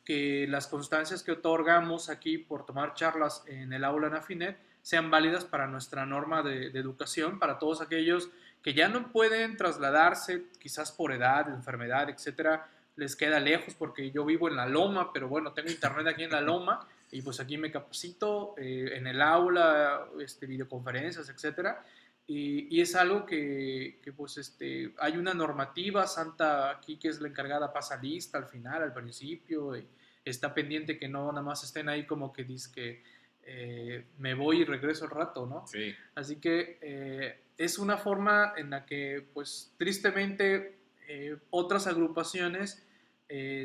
[0.09, 5.45] que las constancias que otorgamos aquí por tomar charlas en el aula Nafinet sean válidas
[5.45, 8.31] para nuestra norma de, educación, para todos aquellos
[8.63, 14.25] que ya no pueden trasladarse, quizás por edad, enfermedad, etcétera, les queda lejos porque yo
[14.25, 17.59] vivo en la loma, pero bueno, tengo internet aquí en la loma y pues aquí
[17.59, 21.85] me capacito eh, en el aula, este, videoconferencias, etcétera.
[22.25, 27.27] Y, es algo que, que, pues este, hay una normativa, Santa aquí que es la
[27.27, 29.87] encargada pasa lista al final, al principio, y,
[30.29, 33.03] está pendiente que no nada más estén ahí como que dice que
[33.51, 35.65] eh, me voy y regreso al rato, ¿no?
[35.65, 35.95] Sí.
[36.13, 40.77] Así que eh, es una forma en la que, pues, tristemente,
[41.07, 42.85] eh, otras agrupaciones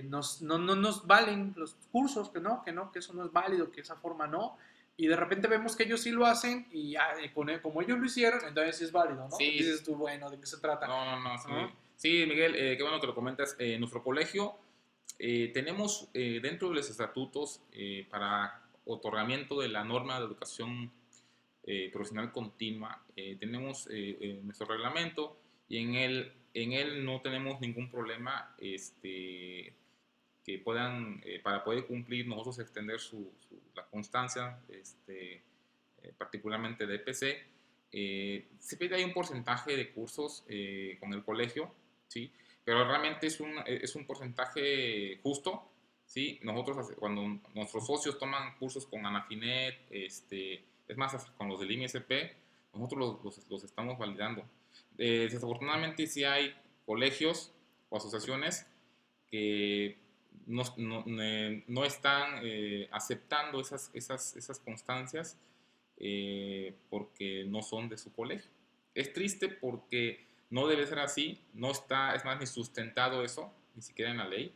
[0.05, 3.33] nos, no, no, nos valen los cursos, que no, que no, que eso no es
[3.33, 4.59] válido, que esa forma no.
[4.97, 7.15] Y de repente vemos que ellos sí lo hacen y ya,
[7.63, 9.37] como ellos lo hicieron, entonces sí es válido, ¿no?
[9.37, 9.53] Sí.
[9.53, 10.87] dices tú, bueno, ¿de qué se trata?
[10.87, 11.39] No, no, no.
[11.39, 13.57] Sí, sí Miguel, qué bueno que lo comentas.
[13.59, 14.55] en nuestro colegio
[15.19, 20.93] eh, tenemos eh, dentro de los estatutos eh, para otorgamiento de la norma de educación
[21.93, 23.03] profesional continua,
[23.41, 23.89] tenemos
[24.43, 25.35] nuestro reglamento
[25.67, 29.73] y en él, en él no tenemos ningún problema este,
[30.45, 33.33] que puedan, para poder cumplir, nosotros extender su,
[33.75, 35.41] la constancia, este,
[36.19, 37.47] particularmente de EPC.
[38.59, 40.45] se pide ahí un porcentaje de cursos
[41.01, 41.73] con el colegio,
[42.09, 42.31] ¿sí?
[42.65, 45.71] Pero realmente es un, es un porcentaje justo.
[46.07, 46.39] ¿sí?
[46.43, 52.13] Nosotros, cuando nuestros socios toman cursos con Anafinet, este, es más, con los del IMSP,
[52.73, 54.45] nosotros los, los, estamos validando.
[54.99, 56.55] Eh, desafortunadamente sí hay
[56.87, 57.53] colegios
[57.89, 58.67] o asociaciones
[59.31, 59.97] que
[60.47, 61.05] no, no,
[61.67, 65.39] no están eh, aceptando esas, esas, esas constancias
[65.99, 68.51] eh, porque no son de su colegio.
[68.95, 70.25] Es triste porque
[70.55, 74.29] no debe ser así, no está, es más, ni sustentado eso, ni siquiera en la
[74.29, 74.55] ley.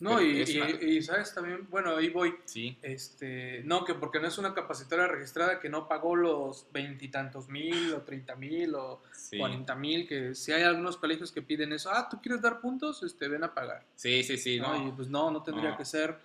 [0.00, 2.32] No, y, una- y, sabes también, bueno, ahí voy.
[2.44, 7.48] Sí, Este, no, que porque no es una capacitadora registrada que no pagó los veintitantos
[7.48, 9.38] mil o treinta mil o sí.
[9.38, 13.02] cuarenta mil, que si hay algunos colegios que piden eso, ah, ¿tú quieres dar puntos?
[13.02, 13.84] Este, ven a pagar.
[13.96, 14.78] Sí, sí, sí, ¿no?
[14.78, 14.86] no.
[14.88, 15.76] Y pues no, no tendría No.
[15.78, 16.16] que ser,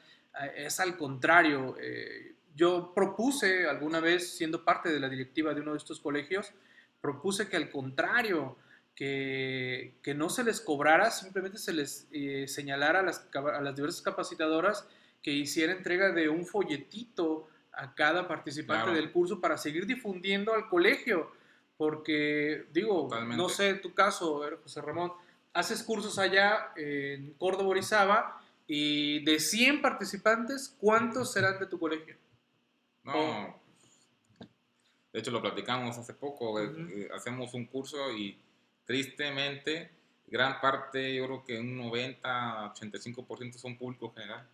[0.42, 1.76] eh, es al contrario.
[1.80, 6.52] eh, yo propuse alguna vez, siendo parte de la directiva de uno de estos colegios,
[7.02, 8.56] propuse que al contrario,
[8.96, 13.76] que, que no se les cobrara, simplemente se les eh, señalara a las, a las
[13.76, 14.88] diversas capacitadoras
[15.22, 18.96] que hiciera entrega de un folletito a cada participante Claro.
[18.98, 21.32] del curso para seguir difundiendo al colegio.
[21.78, 23.36] Porque, digo, Totalmente.
[23.36, 25.12] no sé tu caso, José Ramón,
[25.54, 32.16] haces cursos allá en Córdoba, Orizaba, y de 100 participantes, ¿cuántos serán de tu colegio?
[33.04, 33.60] No.
[35.12, 36.60] De hecho, lo platicamos hace poco.
[36.60, 36.80] eh, Ujú.
[36.90, 38.38] eh, hacemos un curso y
[38.86, 39.92] tristemente,
[40.28, 44.48] gran parte, yo creo que un 90, 85% son público general.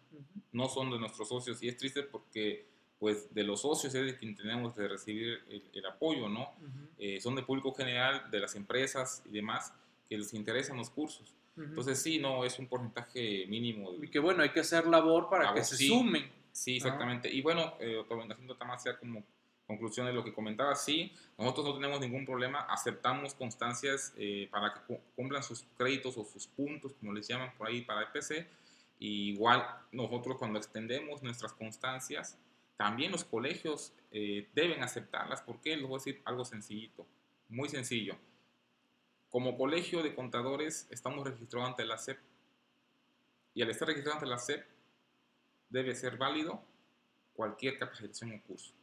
[0.51, 1.61] No son de nuestros socios.
[1.61, 2.65] Y es triste porque,
[2.99, 6.41] pues, de los socios es de quien tenemos de recibir el, el apoyo, ¿no?
[6.59, 9.73] Ujú, Eh, son de público general, de las empresas y demás,
[10.09, 11.33] que les interesan los cursos.
[11.55, 11.63] ujú.
[11.65, 13.93] Entonces, sí, no, es un porcentaje mínimo.
[13.93, 15.87] y de- que bueno, hay que hacer labor para Labor, que se sí.
[15.87, 16.29] sumen.
[16.51, 17.31] Sí, exactamente.
[17.31, 19.23] Y bueno, eh, haciendo más sea como
[19.69, 24.73] conclusión de lo que comentaba, sí, nosotros no tenemos ningún problema, aceptamos constancias eh, para
[24.73, 28.47] que cu- cumplan sus créditos o sus puntos, como les llaman por ahí para EPC.
[28.97, 32.37] Y igual nosotros cuando extendemos nuestras constancias,
[32.77, 35.41] también los colegios eh, deben aceptarlas.
[35.41, 35.77] ¿Por qué?
[35.77, 37.05] Les voy a decir algo sencillito,
[37.47, 38.17] muy sencillo.
[39.29, 42.19] Como colegio de contadores estamos registrados ante la SEP
[43.53, 44.65] y al estar registrados ante la SEP
[45.69, 46.63] debe ser válido
[47.33, 48.73] cualquier capacitación o curso.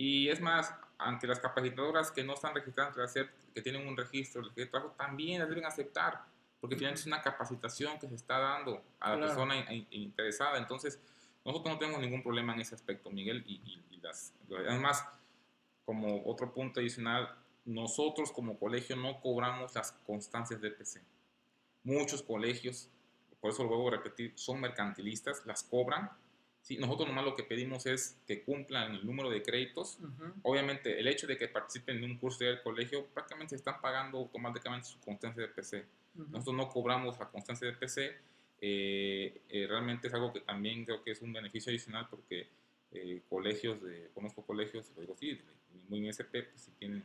[0.00, 3.84] Y es más, ante las capacitadoras que no están registradas ante la SEP, que tienen
[3.88, 6.22] un registro de trabajo, también las deben aceptar,
[6.60, 9.26] porque finalmente es una capacitación que se está dando a la Claro.
[9.26, 10.56] persona in- in- interesada.
[10.56, 11.00] Entonces,
[11.44, 13.42] nosotros no tenemos ningún problema en ese aspecto, Miguel.
[13.48, 14.32] Y, y- y las,
[14.68, 15.04] además,
[15.84, 17.34] como otro punto adicional,
[17.64, 21.02] nosotros como colegio no cobramos las constancias de PC.
[21.82, 22.88] Muchos colegios,
[23.40, 26.08] por eso lo vuelvo a repetir, son mercantilistas, las cobran.
[26.68, 26.76] ¿Sí?
[26.76, 29.98] Nosotros nomás lo que pedimos es que cumplan el número de créditos.
[30.42, 34.86] Obviamente, el hecho de que participen en un curso del colegio, prácticamente están pagando automáticamente
[34.88, 35.84] su constancia de PC.
[36.14, 38.16] Nosotros no cobramos la constancia de PC.
[38.60, 42.48] eh, eh, realmente es algo que también creo que es un beneficio adicional porque
[42.92, 45.42] eh, colegios, de, conozco colegios, lo digo así, de-
[45.88, 47.04] muy en SP, pues sí tienen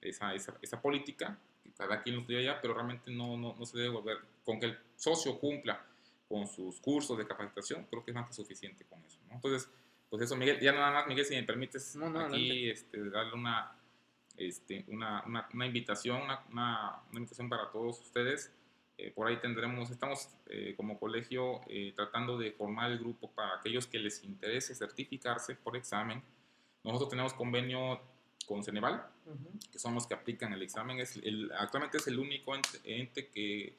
[0.00, 1.38] esa, esa, esa política,
[1.76, 4.66] cada quien lo estudia allá, pero realmente no, no, no se debe volver, con que
[4.66, 5.86] el socio cumpla
[6.32, 9.18] con sus cursos de capacitación, creo que es más que suficiente con eso.
[9.28, 9.34] ¿no?
[9.34, 9.68] Entonces,
[10.08, 13.34] pues eso, Miguel, ya nada más, Miguel, si me permites No, no, aquí este, darle
[13.34, 13.76] una,
[14.38, 18.50] este, una, una, una invitación, una, una, invitación para todos ustedes.
[18.96, 23.56] Eh, por ahí tendremos, estamos eh, como colegio eh, tratando de formar el grupo para
[23.56, 26.22] aquellos que les interese certificarse por examen.
[26.82, 28.00] Nosotros tenemos convenio
[28.46, 29.50] con Ceneval, Ujú.
[29.70, 30.98] que son los que aplican el examen.
[30.98, 33.76] Es el, actualmente es el único ente, ente que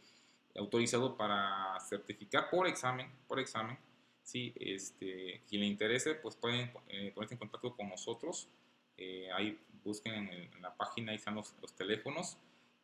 [0.55, 3.77] autorizado para certificar por examen, por examen.
[4.21, 8.47] Sí, este, quien le interese, pues pueden eh, ponerse en contacto con nosotros.
[8.97, 12.37] Eh, ahí busquen en, el- en la página, ahí están los, los teléfonos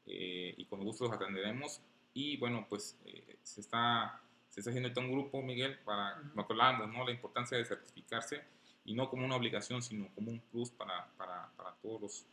[0.05, 1.81] eh, y con gusto los atenderemos.
[2.13, 6.29] Y bueno, pues eh, se, está, se está haciendo un grupo, Miguel, para Ujú.
[6.35, 7.05] lo que hablábamos, ¿no?
[7.05, 8.43] La importancia de certificarse
[8.83, 12.25] y no como una obligación, sino como un plus para, para, para todos los,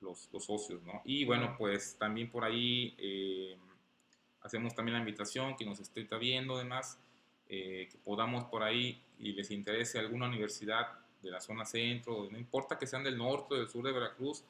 [0.00, 1.00] los, los socios, ¿no?
[1.04, 3.56] Y bueno, pues también por ahí eh,
[4.42, 6.98] hacemos también la invitación, que nos esté viendo además,
[7.48, 10.86] eh, que podamos por ahí y les interese alguna universidad
[11.22, 14.44] de la zona centro, no importa que sean del norte o del sur de Veracruz,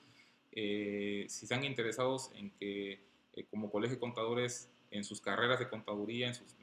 [0.53, 3.01] eh, si están interesados en que
[3.35, 6.55] eh, como colegio de contadores en sus carreras de contaduría, en sus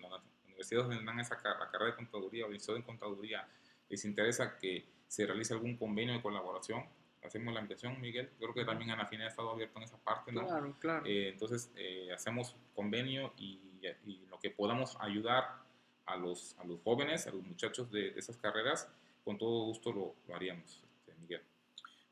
[0.45, 3.47] universidades donde dan esa la carrera de contaduría o licenciado en contaduría,
[3.89, 6.85] les interesa que se realice algún convenio de colaboración,
[7.23, 8.29] hacemos la invitación, Miguel.
[8.37, 10.45] Creo que también Anafina ha estado abierto en esa parte, ¿no?
[10.45, 11.05] Claro, claro.
[11.05, 13.59] Eh, entonces, eh, hacemos convenio y,
[14.05, 15.45] y lo que podamos ayudar
[16.05, 18.89] a los, a los jóvenes, a los muchachos de, de esas carreras,
[19.23, 21.41] con todo gusto lo, lo haríamos, este, Miguel.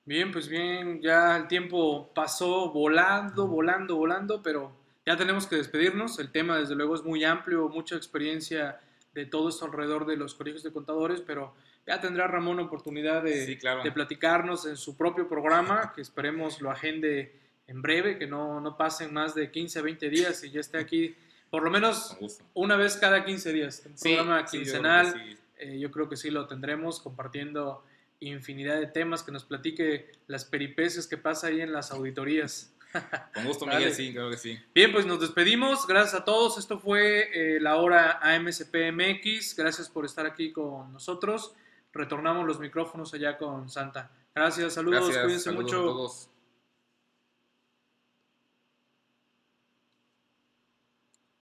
[0.05, 4.71] Bien, pues bien, ya el tiempo pasó volando, volando, volando, pero
[5.05, 6.19] ya tenemos que despedirnos.
[6.19, 8.79] El tema, desde luego, es muy amplio, mucha experiencia
[9.13, 11.55] de todo esto alrededor de los colegios de contadores, pero
[11.87, 13.81] ya tendrá Ramón oportunidad de, Sí, claro.
[13.83, 17.33] de platicarnos en su propio programa, que esperemos lo agende
[17.67, 21.15] en breve, que no, no pasen más de 15, 20 días y ya esté aquí,
[21.49, 22.17] por lo menos
[22.53, 23.83] una vez cada 15 días.
[23.85, 25.13] Un Sí, programa sí, yo creo que quincenal.
[25.13, 25.37] sí.
[25.59, 27.83] Eh, yo creo que sí lo tendremos compartiendo
[28.19, 32.73] infinidad de temas, que nos platique las peripecias que pasa ahí en las auditorías.
[33.33, 34.57] Con gusto, Miguel, sí, creo que sí.
[34.73, 35.85] Bien, pues nos despedimos.
[35.87, 36.57] Gracias a todos.
[36.57, 39.55] Esto fue eh, la hora AMCPMX.
[39.55, 41.53] Gracias por estar aquí con nosotros.
[41.97, 44.11] Retornamos los micrófonos allá con Santa.
[44.35, 45.81] Gracias, saludos, Gracias, cuídense saludos mucho.
[45.81, 46.29] a todos.